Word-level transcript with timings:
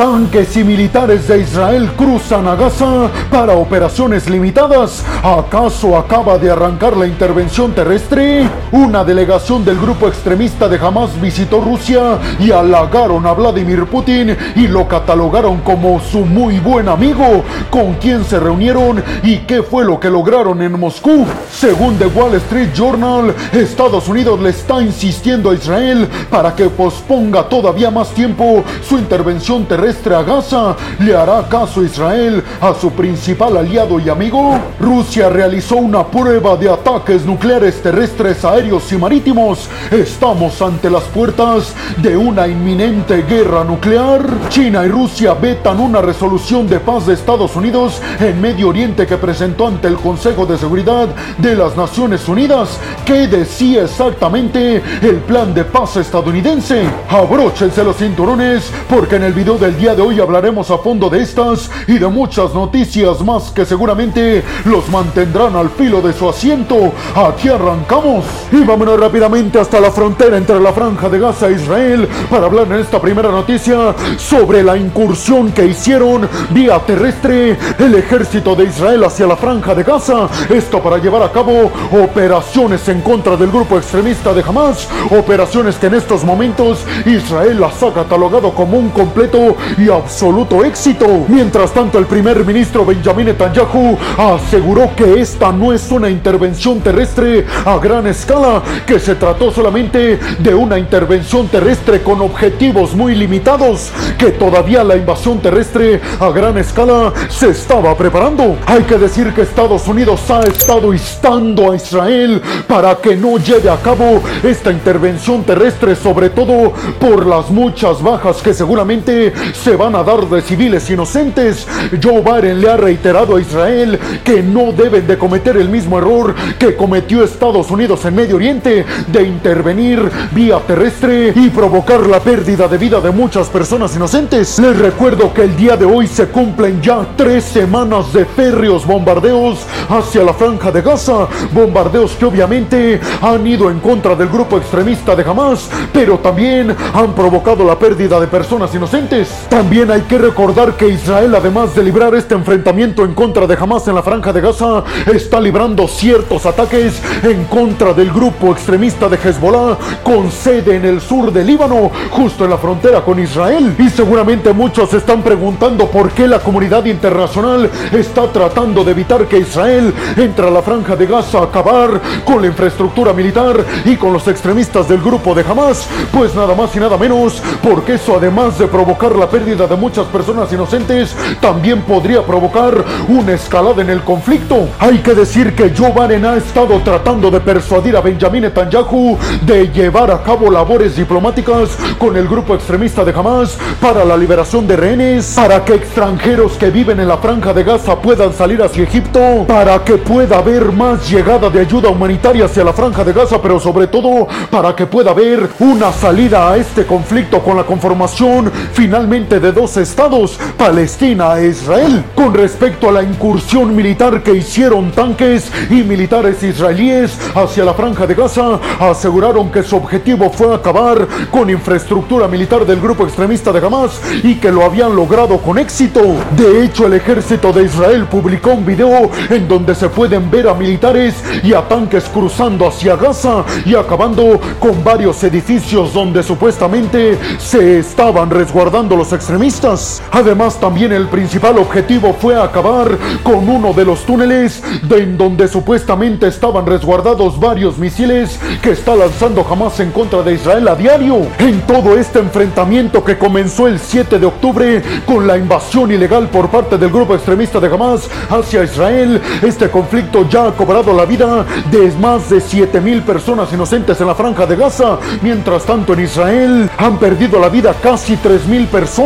Tanques 0.00 0.56
y 0.56 0.64
militares 0.64 1.28
de 1.28 1.42
Israel 1.42 1.90
cruzan 1.94 2.48
a 2.48 2.54
Gaza 2.54 3.10
para 3.30 3.52
operaciones 3.52 4.30
limitadas. 4.30 5.04
¿Acaso 5.22 5.94
acaba 5.94 6.38
de 6.38 6.50
arrancar 6.50 6.96
la 6.96 7.06
intervención 7.06 7.72
terrestre? 7.72 8.48
Una 8.72 9.04
delegación 9.04 9.62
del 9.62 9.78
grupo 9.78 10.08
extremista 10.08 10.70
de 10.70 10.78
Hamas 10.78 11.20
visitó 11.20 11.60
Rusia 11.60 12.18
y 12.38 12.50
halagaron 12.50 13.26
a 13.26 13.34
Vladimir 13.34 13.84
Putin 13.84 14.34
y 14.56 14.68
lo 14.68 14.88
catalogaron 14.88 15.58
como 15.58 16.00
su 16.00 16.20
muy 16.20 16.60
buen 16.60 16.88
amigo. 16.88 17.44
¿Con 17.68 17.96
quién 17.96 18.24
se 18.24 18.40
reunieron 18.40 19.04
y 19.22 19.40
qué 19.40 19.62
fue 19.62 19.84
lo 19.84 20.00
que 20.00 20.08
lograron 20.08 20.62
en 20.62 20.80
Moscú? 20.80 21.26
Según 21.52 21.98
The 21.98 22.06
Wall 22.06 22.36
Street 22.36 22.70
Journal, 22.74 23.34
Estados 23.52 24.08
Unidos 24.08 24.40
le 24.40 24.48
está 24.48 24.80
insistiendo 24.80 25.50
a 25.50 25.54
Israel 25.54 26.08
para 26.30 26.56
que 26.56 26.70
posponga 26.70 27.42
todavía 27.50 27.90
más 27.90 28.08
tiempo 28.14 28.64
su 28.82 28.96
intervención 28.96 29.66
terrestre 29.66 29.89
a 29.90 30.22
Gaza, 30.22 30.76
¿le 31.00 31.16
hará 31.16 31.48
caso 31.48 31.82
Israel 31.82 32.44
a 32.60 32.72
su 32.74 32.92
principal 32.92 33.56
aliado 33.56 33.98
y 33.98 34.08
amigo? 34.08 34.56
Rusia 34.78 35.28
realizó 35.28 35.76
una 35.76 36.06
prueba 36.06 36.56
de 36.56 36.70
ataques 36.70 37.26
nucleares 37.26 37.82
terrestres, 37.82 38.44
aéreos 38.44 38.90
y 38.92 38.96
marítimos. 38.96 39.68
Estamos 39.90 40.62
ante 40.62 40.88
las 40.88 41.02
puertas 41.04 41.74
de 41.96 42.16
una 42.16 42.46
inminente 42.46 43.22
guerra 43.22 43.64
nuclear. 43.64 44.22
China 44.48 44.84
y 44.84 44.88
Rusia 44.88 45.34
vetan 45.34 45.80
una 45.80 46.00
resolución 46.00 46.68
de 46.68 46.78
paz 46.78 47.06
de 47.06 47.14
Estados 47.14 47.56
Unidos 47.56 48.00
en 48.20 48.40
Medio 48.40 48.68
Oriente 48.68 49.08
que 49.08 49.16
presentó 49.16 49.66
ante 49.66 49.88
el 49.88 49.96
Consejo 49.96 50.46
de 50.46 50.56
Seguridad 50.56 51.08
de 51.38 51.56
las 51.56 51.76
Naciones 51.76 52.28
Unidas. 52.28 52.78
¿Qué 53.04 53.26
decía 53.26 53.82
exactamente 53.82 54.80
el 55.02 55.16
plan 55.26 55.52
de 55.52 55.64
paz 55.64 55.96
estadounidense? 55.96 56.84
Abróchense 57.08 57.82
los 57.82 57.96
cinturones 57.96 58.70
porque 58.88 59.16
en 59.16 59.24
el 59.24 59.32
video 59.32 59.58
del 59.58 59.79
día 59.80 59.94
de 59.94 60.02
hoy 60.02 60.20
hablaremos 60.20 60.70
a 60.70 60.76
fondo 60.76 61.08
de 61.08 61.22
estas 61.22 61.70
y 61.86 61.98
de 61.98 62.06
muchas 62.06 62.52
noticias 62.52 63.22
más 63.22 63.50
que 63.50 63.64
seguramente 63.64 64.44
los 64.66 64.86
mantendrán 64.90 65.56
al 65.56 65.70
filo 65.70 66.02
de 66.02 66.12
su 66.12 66.28
asiento. 66.28 66.92
Aquí 67.16 67.48
arrancamos 67.48 68.26
y 68.52 68.62
vámonos 68.62 69.00
rápidamente 69.00 69.58
hasta 69.58 69.80
la 69.80 69.90
frontera 69.90 70.36
entre 70.36 70.60
la 70.60 70.74
franja 70.74 71.08
de 71.08 71.18
Gaza 71.18 71.48
e 71.48 71.52
Israel 71.52 72.06
para 72.28 72.44
hablar 72.44 72.66
en 72.66 72.80
esta 72.80 73.00
primera 73.00 73.30
noticia 73.30 73.94
sobre 74.18 74.62
la 74.62 74.76
incursión 74.76 75.50
que 75.50 75.64
hicieron 75.64 76.28
vía 76.50 76.78
terrestre 76.80 77.56
el 77.78 77.94
ejército 77.94 78.54
de 78.54 78.64
Israel 78.64 79.04
hacia 79.04 79.26
la 79.26 79.36
franja 79.36 79.74
de 79.74 79.82
Gaza. 79.82 80.28
Esto 80.50 80.82
para 80.82 80.98
llevar 80.98 81.22
a 81.22 81.32
cabo 81.32 81.72
operaciones 81.92 82.86
en 82.90 83.00
contra 83.00 83.34
del 83.34 83.50
grupo 83.50 83.78
extremista 83.78 84.34
de 84.34 84.42
Hamas. 84.42 84.86
Operaciones 85.10 85.76
que 85.76 85.86
en 85.86 85.94
estos 85.94 86.22
momentos 86.22 86.84
Israel 87.06 87.58
las 87.58 87.82
ha 87.82 87.94
catalogado 87.94 88.52
como 88.52 88.76
un 88.76 88.90
completo 88.90 89.56
y 89.78 89.88
absoluto 89.88 90.64
éxito. 90.64 91.24
Mientras 91.28 91.72
tanto, 91.72 91.98
el 91.98 92.06
primer 92.06 92.44
ministro 92.44 92.84
Benjamin 92.84 93.26
Netanyahu 93.26 93.96
aseguró 94.16 94.90
que 94.96 95.20
esta 95.20 95.52
no 95.52 95.72
es 95.72 95.90
una 95.90 96.08
intervención 96.08 96.80
terrestre 96.80 97.46
a 97.64 97.78
gran 97.78 98.06
escala, 98.06 98.62
que 98.86 98.98
se 98.98 99.14
trató 99.14 99.50
solamente 99.50 100.18
de 100.38 100.54
una 100.54 100.78
intervención 100.78 101.48
terrestre 101.48 102.02
con 102.02 102.20
objetivos 102.20 102.94
muy 102.94 103.14
limitados, 103.14 103.90
que 104.18 104.30
todavía 104.30 104.84
la 104.84 104.96
invasión 104.96 105.38
terrestre 105.40 106.00
a 106.18 106.30
gran 106.30 106.58
escala 106.58 107.12
se 107.28 107.50
estaba 107.50 107.96
preparando. 107.96 108.56
Hay 108.66 108.82
que 108.82 108.98
decir 108.98 109.32
que 109.32 109.42
Estados 109.42 109.86
Unidos 109.88 110.30
ha 110.30 110.40
estado 110.40 110.92
instando 110.92 111.72
a 111.72 111.76
Israel 111.76 112.40
para 112.66 112.96
que 112.96 113.16
no 113.16 113.38
lleve 113.38 113.70
a 113.70 113.76
cabo 113.76 114.22
esta 114.42 114.70
intervención 114.70 115.42
terrestre, 115.44 115.94
sobre 115.96 116.30
todo 116.30 116.72
por 116.98 117.26
las 117.26 117.50
muchas 117.50 118.02
bajas 118.02 118.42
que 118.42 118.54
seguramente 118.54 119.32
se 119.54 119.76
van 119.76 119.94
a 119.94 120.02
dar 120.02 120.28
de 120.28 120.42
civiles 120.42 120.88
inocentes. 120.90 121.66
Joe 122.02 122.20
Biden 122.20 122.60
le 122.60 122.70
ha 122.70 122.76
reiterado 122.76 123.36
a 123.36 123.40
Israel 123.40 123.98
que 124.24 124.42
no 124.42 124.72
deben 124.72 125.06
de 125.06 125.18
cometer 125.18 125.56
el 125.56 125.68
mismo 125.68 125.98
error 125.98 126.34
que 126.58 126.76
cometió 126.76 127.22
Estados 127.22 127.70
Unidos 127.70 128.04
en 128.04 128.14
Medio 128.14 128.36
Oriente 128.36 128.84
de 129.06 129.22
intervenir 129.22 130.10
vía 130.32 130.58
terrestre 130.66 131.32
y 131.34 131.50
provocar 131.50 132.06
la 132.06 132.20
pérdida 132.20 132.68
de 132.68 132.78
vida 132.78 133.00
de 133.00 133.10
muchas 133.10 133.48
personas 133.48 133.94
inocentes. 133.96 134.58
Les 134.58 134.78
recuerdo 134.78 135.32
que 135.32 135.42
el 135.42 135.56
día 135.56 135.76
de 135.76 135.84
hoy 135.84 136.06
se 136.06 136.26
cumplen 136.28 136.80
ya 136.82 137.06
tres 137.16 137.44
semanas 137.44 138.12
de 138.12 138.24
férreos 138.24 138.86
bombardeos 138.86 139.60
hacia 139.88 140.22
la 140.22 140.34
franja 140.34 140.70
de 140.70 140.82
Gaza, 140.82 141.28
bombardeos 141.52 142.12
que 142.12 142.24
obviamente 142.24 143.00
han 143.20 143.46
ido 143.46 143.70
en 143.70 143.80
contra 143.80 144.14
del 144.14 144.28
grupo 144.28 144.58
extremista 144.58 145.14
de 145.16 145.22
Hamas, 145.22 145.68
pero 145.92 146.18
también 146.18 146.74
han 146.94 147.14
provocado 147.14 147.64
la 147.64 147.78
pérdida 147.78 148.20
de 148.20 148.26
personas 148.26 148.74
inocentes. 148.74 149.39
También 149.48 149.90
hay 149.90 150.02
que 150.02 150.18
recordar 150.18 150.76
que 150.76 150.88
Israel, 150.88 151.34
además 151.34 151.74
de 151.74 151.82
librar 151.82 152.14
este 152.14 152.34
enfrentamiento 152.34 153.04
en 153.04 153.14
contra 153.14 153.46
de 153.46 153.56
Hamas 153.60 153.88
en 153.88 153.94
la 153.94 154.02
franja 154.02 154.32
de 154.32 154.40
Gaza, 154.40 154.84
está 155.12 155.40
librando 155.40 155.88
ciertos 155.88 156.46
ataques 156.46 157.00
en 157.22 157.44
contra 157.44 157.92
del 157.92 158.12
grupo 158.12 158.52
extremista 158.52 159.08
de 159.08 159.16
Hezbollah 159.16 159.76
con 160.02 160.30
sede 160.30 160.76
en 160.76 160.84
el 160.84 161.00
sur 161.00 161.32
de 161.32 161.44
Líbano, 161.44 161.90
justo 162.10 162.44
en 162.44 162.50
la 162.50 162.58
frontera 162.58 163.02
con 163.02 163.18
Israel. 163.18 163.74
Y 163.78 163.88
seguramente 163.88 164.52
muchos 164.52 164.92
están 164.94 165.22
preguntando 165.22 165.88
por 165.88 166.10
qué 166.10 166.26
la 166.26 166.40
comunidad 166.40 166.84
internacional 166.84 167.70
está 167.92 168.30
tratando 168.32 168.84
de 168.84 168.92
evitar 168.92 169.26
que 169.26 169.38
Israel 169.38 169.92
entre 170.16 170.46
a 170.46 170.50
la 170.50 170.62
franja 170.62 170.96
de 170.96 171.06
Gaza 171.06 171.38
a 171.38 171.44
acabar 171.44 172.00
con 172.24 172.40
la 172.40 172.48
infraestructura 172.48 173.12
militar 173.12 173.64
y 173.84 173.96
con 173.96 174.12
los 174.12 174.26
extremistas 174.28 174.88
del 174.88 175.00
grupo 175.00 175.34
de 175.34 175.44
Hamas. 175.48 175.88
Pues 176.12 176.34
nada 176.34 176.54
más 176.54 176.74
y 176.76 176.80
nada 176.80 176.96
menos, 176.96 177.42
porque 177.62 177.94
eso 177.94 178.16
además 178.16 178.58
de 178.58 178.66
provocar 178.66 179.14
la 179.16 179.29
pérdida 179.30 179.66
de 179.66 179.76
muchas 179.76 180.06
personas 180.06 180.52
inocentes 180.52 181.14
también 181.40 181.82
podría 181.82 182.22
provocar 182.22 182.84
una 183.08 183.32
escalada 183.32 183.80
en 183.80 183.90
el 183.90 184.02
conflicto. 184.02 184.68
Hay 184.78 184.98
que 184.98 185.14
decir 185.14 185.54
que 185.54 185.72
Joe 185.76 185.92
Biden 185.92 186.24
ha 186.24 186.36
estado 186.36 186.80
tratando 186.80 187.30
de 187.30 187.40
persuadir 187.40 187.96
a 187.96 188.00
Benjamin 188.00 188.42
Netanyahu 188.42 189.16
de 189.42 189.68
llevar 189.68 190.10
a 190.10 190.22
cabo 190.22 190.50
labores 190.50 190.96
diplomáticas 190.96 191.76
con 191.98 192.16
el 192.16 192.26
grupo 192.26 192.54
extremista 192.54 193.04
de 193.04 193.12
Hamas 193.12 193.56
para 193.80 194.04
la 194.04 194.16
liberación 194.16 194.66
de 194.66 194.76
rehenes, 194.76 195.34
para 195.36 195.64
que 195.64 195.74
extranjeros 195.74 196.52
que 196.54 196.70
viven 196.70 197.00
en 197.00 197.08
la 197.08 197.18
franja 197.18 197.52
de 197.52 197.62
Gaza 197.62 197.96
puedan 198.00 198.32
salir 198.32 198.62
hacia 198.62 198.82
Egipto, 198.82 199.44
para 199.46 199.84
que 199.84 199.96
pueda 199.96 200.38
haber 200.38 200.72
más 200.72 201.08
llegada 201.08 201.48
de 201.48 201.60
ayuda 201.60 201.88
humanitaria 201.88 202.46
hacia 202.46 202.64
la 202.64 202.72
franja 202.72 203.04
de 203.04 203.12
Gaza, 203.12 203.40
pero 203.40 203.60
sobre 203.60 203.86
todo 203.86 204.26
para 204.50 204.74
que 204.74 204.86
pueda 204.86 205.12
haber 205.12 205.48
una 205.60 205.92
salida 205.92 206.50
a 206.50 206.56
este 206.56 206.84
conflicto 206.84 207.40
con 207.40 207.56
la 207.56 207.64
conformación 207.64 208.50
finalmente 208.72 209.19
de 209.28 209.52
dos 209.52 209.76
estados, 209.76 210.38
Palestina 210.56 211.38
e 211.38 211.48
Israel. 211.48 212.04
Con 212.14 212.32
respecto 212.32 212.88
a 212.88 212.92
la 212.92 213.02
incursión 213.02 213.76
militar 213.76 214.22
que 214.22 214.34
hicieron 214.34 214.90
tanques 214.92 215.50
y 215.68 215.82
militares 215.82 216.42
israelíes 216.42 217.18
hacia 217.34 217.64
la 217.64 217.74
franja 217.74 218.06
de 218.06 218.14
Gaza, 218.14 218.58
aseguraron 218.78 219.50
que 219.50 219.62
su 219.62 219.76
objetivo 219.76 220.30
fue 220.30 220.54
acabar 220.54 221.06
con 221.30 221.50
infraestructura 221.50 222.28
militar 222.28 222.64
del 222.64 222.80
grupo 222.80 223.04
extremista 223.04 223.52
de 223.52 223.64
Hamas 223.64 224.00
y 224.22 224.36
que 224.36 224.50
lo 224.50 224.64
habían 224.64 224.96
logrado 224.96 225.38
con 225.38 225.58
éxito. 225.58 226.00
De 226.36 226.64
hecho, 226.64 226.86
el 226.86 226.94
ejército 226.94 227.52
de 227.52 227.64
Israel 227.64 228.06
publicó 228.06 228.52
un 228.52 228.64
video 228.64 229.10
en 229.28 229.46
donde 229.46 229.74
se 229.74 229.88
pueden 229.88 230.30
ver 230.30 230.48
a 230.48 230.54
militares 230.54 231.22
y 231.42 231.52
a 231.52 231.68
tanques 231.68 232.04
cruzando 232.04 232.66
hacia 232.66 232.96
Gaza 232.96 233.44
y 233.66 233.74
acabando 233.74 234.40
con 234.58 234.82
varios 234.82 235.22
edificios 235.24 235.92
donde 235.92 236.22
supuestamente 236.22 237.18
se 237.38 237.80
estaban 237.80 238.30
resguardando 238.30 238.96
los 238.96 239.09
extremistas. 239.12 240.02
Además, 240.12 240.58
también 240.60 240.92
el 240.92 241.08
principal 241.08 241.58
objetivo 241.58 242.14
fue 242.14 242.40
acabar 242.40 242.96
con 243.22 243.48
uno 243.48 243.72
de 243.72 243.84
los 243.84 244.04
túneles 244.04 244.62
de 244.82 245.02
en 245.02 245.16
donde 245.16 245.48
supuestamente 245.48 246.28
estaban 246.28 246.66
resguardados 246.66 247.38
varios 247.38 247.78
misiles 247.78 248.38
que 248.62 248.72
está 248.72 248.94
lanzando 248.94 249.46
Hamas 249.48 249.80
en 249.80 249.90
contra 249.90 250.22
de 250.22 250.34
Israel 250.34 250.68
a 250.68 250.74
diario. 250.74 251.26
En 251.38 251.60
todo 251.62 251.96
este 251.96 252.18
enfrentamiento 252.18 253.02
que 253.02 253.18
comenzó 253.18 253.66
el 253.66 253.78
7 253.78 254.18
de 254.18 254.26
octubre 254.26 254.82
con 255.06 255.26
la 255.26 255.36
invasión 255.36 255.90
ilegal 255.90 256.28
por 256.28 256.48
parte 256.48 256.78
del 256.78 256.90
grupo 256.90 257.14
extremista 257.14 257.60
de 257.60 257.68
Hamas 257.68 258.08
hacia 258.28 258.64
Israel, 258.64 259.20
este 259.42 259.70
conflicto 259.70 260.28
ya 260.28 260.48
ha 260.48 260.52
cobrado 260.52 260.92
la 260.92 261.04
vida 261.04 261.44
de 261.70 261.90
más 261.98 262.30
de 262.30 262.40
7 262.40 262.80
mil 262.80 263.02
personas 263.02 263.52
inocentes 263.52 264.00
en 264.00 264.06
la 264.06 264.14
franja 264.14 264.46
de 264.46 264.56
Gaza. 264.56 264.98
Mientras 265.22 265.64
tanto, 265.64 265.94
en 265.94 266.00
Israel 266.00 266.70
han 266.78 266.98
perdido 266.98 267.40
la 267.40 267.48
vida 267.48 267.74
casi 267.82 268.16
3 268.16 268.46
mil 268.46 268.66
personas 268.66 268.99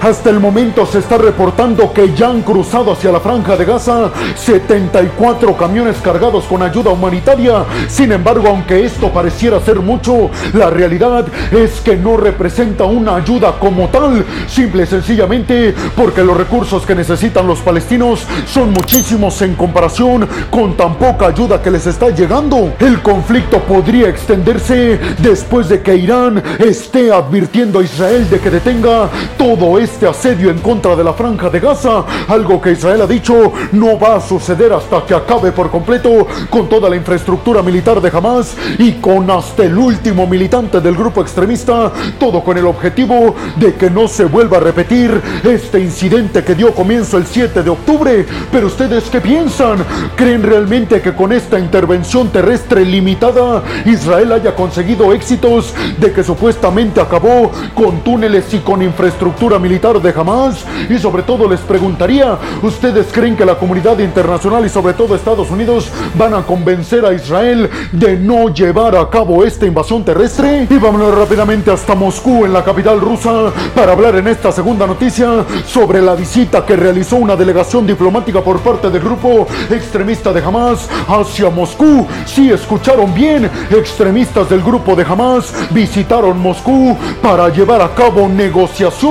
hasta 0.00 0.30
el 0.30 0.38
momento 0.38 0.86
se 0.86 1.00
está 1.00 1.18
reportando 1.18 1.92
que 1.92 2.14
ya 2.14 2.28
han 2.28 2.42
cruzado 2.42 2.92
hacia 2.92 3.10
la 3.10 3.18
franja 3.18 3.56
de 3.56 3.64
Gaza 3.64 4.12
74 4.36 5.56
camiones 5.56 5.96
cargados 5.96 6.44
con 6.44 6.62
ayuda 6.62 6.92
humanitaria. 6.92 7.64
Sin 7.88 8.12
embargo, 8.12 8.46
aunque 8.46 8.84
esto 8.84 9.08
pareciera 9.08 9.58
ser 9.58 9.80
mucho, 9.80 10.30
la 10.52 10.70
realidad 10.70 11.26
es 11.50 11.80
que 11.80 11.96
no 11.96 12.16
representa 12.16 12.84
una 12.84 13.16
ayuda 13.16 13.58
como 13.58 13.88
tal. 13.88 14.24
Simple 14.46 14.84
y 14.84 14.86
sencillamente 14.86 15.74
porque 15.96 16.22
los 16.22 16.36
recursos 16.36 16.86
que 16.86 16.94
necesitan 16.94 17.44
los 17.44 17.58
palestinos 17.58 18.24
son 18.46 18.70
muchísimos 18.70 19.42
en 19.42 19.56
comparación 19.56 20.28
con 20.50 20.76
tan 20.76 20.94
poca 20.94 21.26
ayuda 21.26 21.60
que 21.60 21.72
les 21.72 21.88
está 21.88 22.10
llegando. 22.10 22.74
El 22.78 23.02
conflicto 23.02 23.58
podría 23.58 24.08
extenderse 24.08 25.00
después 25.18 25.68
de 25.68 25.82
que 25.82 25.96
Irán 25.96 26.40
esté 26.60 27.12
advirtiendo 27.12 27.80
a 27.80 27.82
Israel 27.82 28.30
de 28.30 28.38
que 28.38 28.50
detenga 28.50 29.10
todo 29.36 29.78
este 29.78 30.06
asedio 30.06 30.50
en 30.50 30.58
contra 30.58 30.96
de 30.96 31.04
la 31.04 31.12
franja 31.12 31.50
de 31.50 31.60
Gaza, 31.60 32.04
algo 32.28 32.60
que 32.60 32.72
Israel 32.72 33.02
ha 33.02 33.06
dicho 33.06 33.52
no 33.72 33.98
va 33.98 34.16
a 34.16 34.20
suceder 34.20 34.72
hasta 34.72 35.04
que 35.04 35.14
acabe 35.14 35.52
por 35.52 35.70
completo 35.70 36.26
con 36.50 36.68
toda 36.68 36.88
la 36.88 36.96
infraestructura 36.96 37.62
militar 37.62 38.00
de 38.00 38.10
Hamas 38.16 38.56
y 38.78 38.92
con 38.94 39.30
hasta 39.30 39.64
el 39.64 39.76
último 39.76 40.26
militante 40.26 40.80
del 40.80 40.96
grupo 40.96 41.22
extremista, 41.22 41.92
todo 42.18 42.42
con 42.42 42.58
el 42.58 42.66
objetivo 42.66 43.34
de 43.56 43.74
que 43.74 43.90
no 43.90 44.08
se 44.08 44.24
vuelva 44.24 44.58
a 44.58 44.60
repetir 44.60 45.20
este 45.44 45.80
incidente 45.80 46.44
que 46.44 46.54
dio 46.54 46.72
comienzo 46.72 47.18
el 47.18 47.26
7 47.26 47.62
de 47.62 47.70
octubre. 47.70 48.26
Pero 48.50 48.66
ustedes 48.66 49.04
qué 49.10 49.20
piensan? 49.20 49.84
¿Creen 50.16 50.42
realmente 50.42 51.00
que 51.00 51.14
con 51.14 51.32
esta 51.32 51.58
intervención 51.58 52.28
terrestre 52.30 52.84
limitada 52.84 53.62
Israel 53.86 54.32
haya 54.32 54.54
conseguido 54.54 55.12
éxitos 55.12 55.74
de 55.98 56.12
que 56.12 56.24
supuestamente 56.24 57.00
acabó 57.00 57.50
con 57.74 58.00
túneles 58.00 58.52
y 58.54 58.58
con 58.58 58.82
infraestructura 58.82 59.11
militar 59.60 60.00
de 60.00 60.10
Hamas? 60.10 60.64
Y 60.88 60.98
sobre 60.98 61.22
todo 61.22 61.48
les 61.48 61.60
preguntaría, 61.60 62.38
¿ustedes 62.62 63.06
creen 63.12 63.36
que 63.36 63.44
la 63.44 63.56
comunidad 63.56 63.98
internacional 63.98 64.64
y 64.64 64.68
sobre 64.68 64.94
todo 64.94 65.14
Estados 65.14 65.50
Unidos 65.50 65.90
van 66.14 66.34
a 66.34 66.42
convencer 66.42 67.04
a 67.04 67.12
Israel 67.12 67.68
de 67.92 68.16
no 68.16 68.48
llevar 68.52 68.96
a 68.96 69.08
cabo 69.08 69.44
esta 69.44 69.66
invasión 69.66 70.04
terrestre? 70.04 70.66
Y 70.68 70.76
vámonos 70.78 71.14
rápidamente 71.16 71.70
hasta 71.70 71.94
Moscú, 71.94 72.44
en 72.44 72.52
la 72.52 72.64
capital 72.64 73.00
rusa, 73.00 73.52
para 73.74 73.92
hablar 73.92 74.16
en 74.16 74.28
esta 74.28 74.52
segunda 74.52 74.86
noticia 74.86 75.44
sobre 75.66 76.00
la 76.00 76.14
visita 76.14 76.64
que 76.64 76.76
realizó 76.76 77.16
una 77.16 77.36
delegación 77.36 77.86
diplomática 77.86 78.40
por 78.40 78.60
parte 78.60 78.90
del 78.90 79.02
grupo 79.02 79.46
extremista 79.70 80.32
de 80.32 80.42
Hamas 80.42 80.88
hacia 81.08 81.50
Moscú. 81.50 82.06
Si 82.26 82.50
escucharon 82.50 83.12
bien, 83.14 83.50
extremistas 83.70 84.48
del 84.48 84.62
grupo 84.62 84.94
de 84.94 85.04
Hamas 85.04 85.52
visitaron 85.70 86.38
Moscú 86.38 86.96
para 87.20 87.48
llevar 87.48 87.82
a 87.82 87.94
cabo 87.94 88.28
negociaciones, 88.28 89.01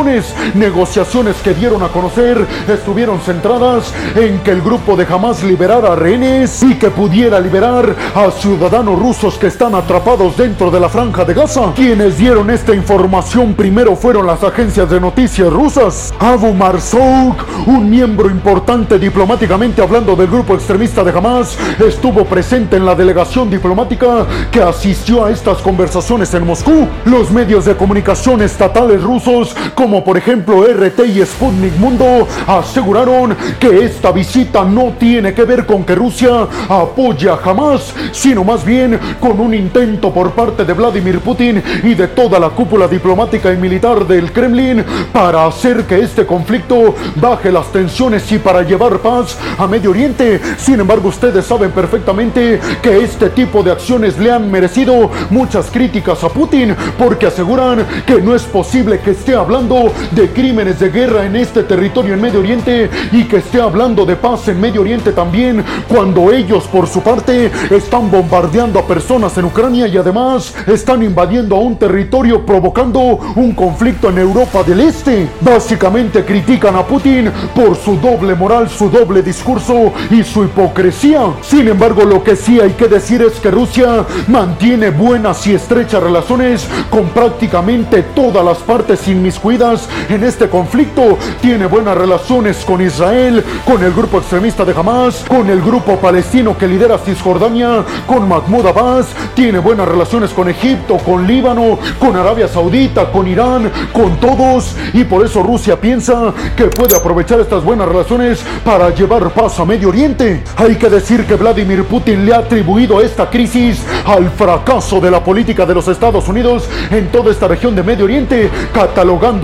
negociaciones 0.55 1.35
que 1.43 1.53
dieron 1.53 1.83
a 1.83 1.89
conocer 1.89 2.47
estuvieron 2.69 3.19
centradas 3.19 3.93
en 4.15 4.39
que 4.39 4.51
el 4.51 4.61
grupo 4.61 4.95
de 4.95 5.05
Hamas 5.05 5.43
liberara 5.43 5.95
rehenes 5.95 6.63
y 6.63 6.75
que 6.75 6.89
pudiera 6.89 7.41
liberar 7.41 7.93
a 8.15 8.31
ciudadanos 8.31 8.97
rusos 8.97 9.37
que 9.37 9.47
están 9.47 9.75
atrapados 9.75 10.37
dentro 10.37 10.71
de 10.71 10.79
la 10.79 10.87
franja 10.87 11.25
de 11.25 11.33
Gaza. 11.33 11.73
Quienes 11.75 12.17
dieron 12.17 12.49
esta 12.49 12.73
información 12.73 13.53
primero 13.53 13.97
fueron 13.97 14.27
las 14.27 14.41
agencias 14.43 14.89
de 14.89 15.01
noticias 15.01 15.51
rusas. 15.51 16.13
Abu 16.19 16.53
Marzouk, 16.53 17.67
un 17.67 17.89
miembro 17.89 18.29
importante 18.29 18.97
diplomáticamente 18.97 19.81
hablando 19.81 20.15
del 20.15 20.27
grupo 20.27 20.53
extremista 20.53 21.03
de 21.03 21.11
Hamas, 21.11 21.57
estuvo 21.85 22.23
presente 22.23 22.77
en 22.77 22.85
la 22.85 22.95
delegación 22.95 23.49
diplomática 23.49 24.25
que 24.51 24.61
asistió 24.61 25.25
a 25.25 25.31
estas 25.31 25.57
conversaciones 25.57 26.33
en 26.33 26.47
Moscú. 26.47 26.87
Los 27.03 27.29
medios 27.29 27.65
de 27.65 27.75
comunicación 27.75 28.41
estatales 28.41 29.03
rusos, 29.03 29.53
como 29.81 30.03
por 30.03 30.15
ejemplo 30.15 30.63
RT 30.63 31.07
y 31.07 31.25
Sputnik 31.25 31.75
Mundo, 31.77 32.27
aseguraron 32.45 33.35
que 33.59 33.83
esta 33.83 34.11
visita 34.11 34.63
no 34.63 34.93
tiene 34.99 35.33
que 35.33 35.43
ver 35.43 35.65
con 35.65 35.83
que 35.83 35.95
Rusia 35.95 36.47
apoya 36.69 37.33
a 37.33 37.49
Hamas, 37.49 37.91
sino 38.11 38.43
más 38.43 38.63
bien 38.63 38.99
con 39.19 39.39
un 39.39 39.55
intento 39.55 40.13
por 40.13 40.33
parte 40.33 40.65
de 40.65 40.73
Vladimir 40.73 41.19
Putin 41.21 41.63
y 41.81 41.95
de 41.95 42.09
toda 42.09 42.39
la 42.39 42.49
cúpula 42.49 42.87
diplomática 42.87 43.51
y 43.51 43.57
militar 43.57 44.05
del 44.05 44.31
Kremlin 44.31 44.85
para 45.11 45.47
hacer 45.47 45.85
que 45.85 45.99
este 45.99 46.27
conflicto 46.27 46.93
baje 47.15 47.51
las 47.51 47.71
tensiones 47.71 48.31
y 48.31 48.37
para 48.37 48.61
llevar 48.61 48.99
paz 48.99 49.35
a 49.57 49.65
Medio 49.65 49.89
Oriente. 49.89 50.39
Sin 50.59 50.79
embargo, 50.79 51.09
ustedes 51.09 51.43
saben 51.43 51.71
perfectamente 51.71 52.59
que 52.83 52.99
este 52.99 53.31
tipo 53.31 53.63
de 53.63 53.71
acciones 53.71 54.19
le 54.19 54.31
han 54.31 54.51
merecido 54.51 55.09
muchas 55.31 55.71
críticas 55.71 56.23
a 56.23 56.29
Putin 56.29 56.75
porque 56.99 57.25
aseguran 57.25 57.83
que 58.05 58.21
no 58.21 58.35
es 58.35 58.43
posible 58.43 58.99
que 58.99 59.09
esté 59.11 59.33
hablando 59.33 59.70
de 59.71 60.29
crímenes 60.31 60.81
de 60.81 60.89
guerra 60.89 61.25
en 61.25 61.37
este 61.37 61.63
territorio 61.63 62.13
en 62.13 62.21
Medio 62.21 62.41
Oriente 62.41 62.89
y 63.13 63.23
que 63.23 63.37
esté 63.37 63.61
hablando 63.61 64.05
de 64.05 64.17
paz 64.17 64.49
en 64.49 64.59
Medio 64.59 64.81
Oriente 64.81 65.13
también 65.13 65.63
cuando 65.87 66.29
ellos 66.29 66.65
por 66.65 66.87
su 66.87 66.99
parte 67.01 67.49
están 67.69 68.11
bombardeando 68.11 68.79
a 68.79 68.85
personas 68.85 69.37
en 69.37 69.45
Ucrania 69.45 69.87
y 69.87 69.95
además 69.95 70.53
están 70.67 71.03
invadiendo 71.03 71.55
a 71.55 71.59
un 71.59 71.77
territorio 71.77 72.45
provocando 72.45 72.99
un 73.37 73.53
conflicto 73.53 74.09
en 74.09 74.17
Europa 74.17 74.61
del 74.63 74.81
Este. 74.81 75.29
Básicamente 75.39 76.25
critican 76.25 76.75
a 76.75 76.85
Putin 76.85 77.31
por 77.55 77.77
su 77.77 77.95
doble 77.95 78.35
moral, 78.35 78.69
su 78.69 78.89
doble 78.89 79.21
discurso 79.21 79.93
y 80.09 80.21
su 80.21 80.43
hipocresía. 80.43 81.21
Sin 81.41 81.69
embargo, 81.69 82.03
lo 82.03 82.21
que 82.21 82.35
sí 82.35 82.59
hay 82.59 82.71
que 82.71 82.89
decir 82.89 83.21
es 83.21 83.39
que 83.39 83.49
Rusia 83.49 84.05
mantiene 84.27 84.89
buenas 84.89 85.47
y 85.47 85.53
estrechas 85.53 86.03
relaciones 86.03 86.67
con 86.89 87.05
prácticamente 87.09 88.03
todas 88.13 88.43
las 88.43 88.57
partes 88.57 89.07
inmiscuidas 89.07 89.60
en 90.09 90.23
este 90.23 90.49
conflicto. 90.49 91.19
Tiene 91.39 91.67
buenas 91.67 91.95
relaciones 91.95 92.65
con 92.65 92.81
Israel, 92.81 93.43
con 93.63 93.83
el 93.83 93.93
grupo 93.93 94.17
extremista 94.17 94.65
de 94.65 94.73
Hamas, 94.73 95.23
con 95.27 95.47
el 95.51 95.61
grupo 95.61 95.97
palestino 95.97 96.57
que 96.57 96.67
lidera 96.67 96.97
Cisjordania, 96.97 97.83
con 98.07 98.27
Mahmoud 98.27 98.65
Abbas. 98.65 99.07
Tiene 99.35 99.59
buenas 99.59 99.87
relaciones 99.87 100.31
con 100.31 100.49
Egipto, 100.49 100.97
con 100.97 101.27
Líbano, 101.27 101.77
con 101.99 102.15
Arabia 102.15 102.47
Saudita, 102.47 103.11
con 103.11 103.27
Irán, 103.27 103.71
con 103.93 104.19
todos. 104.19 104.75
Y 104.93 105.03
por 105.03 105.23
eso 105.23 105.43
Rusia 105.43 105.79
piensa 105.79 106.33
que 106.55 106.65
puede 106.65 106.95
aprovechar 106.95 107.39
estas 107.39 107.63
buenas 107.63 107.87
relaciones 107.87 108.43
para 108.65 108.89
llevar 108.89 109.29
paz 109.29 109.59
a 109.59 109.65
Medio 109.65 109.89
Oriente. 109.89 110.43
Hay 110.57 110.75
que 110.75 110.89
decir 110.89 111.25
que 111.27 111.35
Vladimir 111.35 111.83
Putin 111.83 112.25
le 112.25 112.33
ha 112.33 112.39
atribuido 112.39 112.99
esta 112.99 113.29
crisis 113.29 113.83
al 114.05 114.31
fracaso 114.31 114.99
de 114.99 115.11
la 115.11 115.23
política 115.23 115.67
de 115.67 115.75
los 115.75 115.87
Estados 115.87 116.27
Unidos 116.27 116.67
en 116.89 117.09
toda 117.09 117.31
esta 117.31 117.47
región 117.47 117.75
de 117.75 117.83
Medio 117.83 118.05
Oriente, 118.05 118.49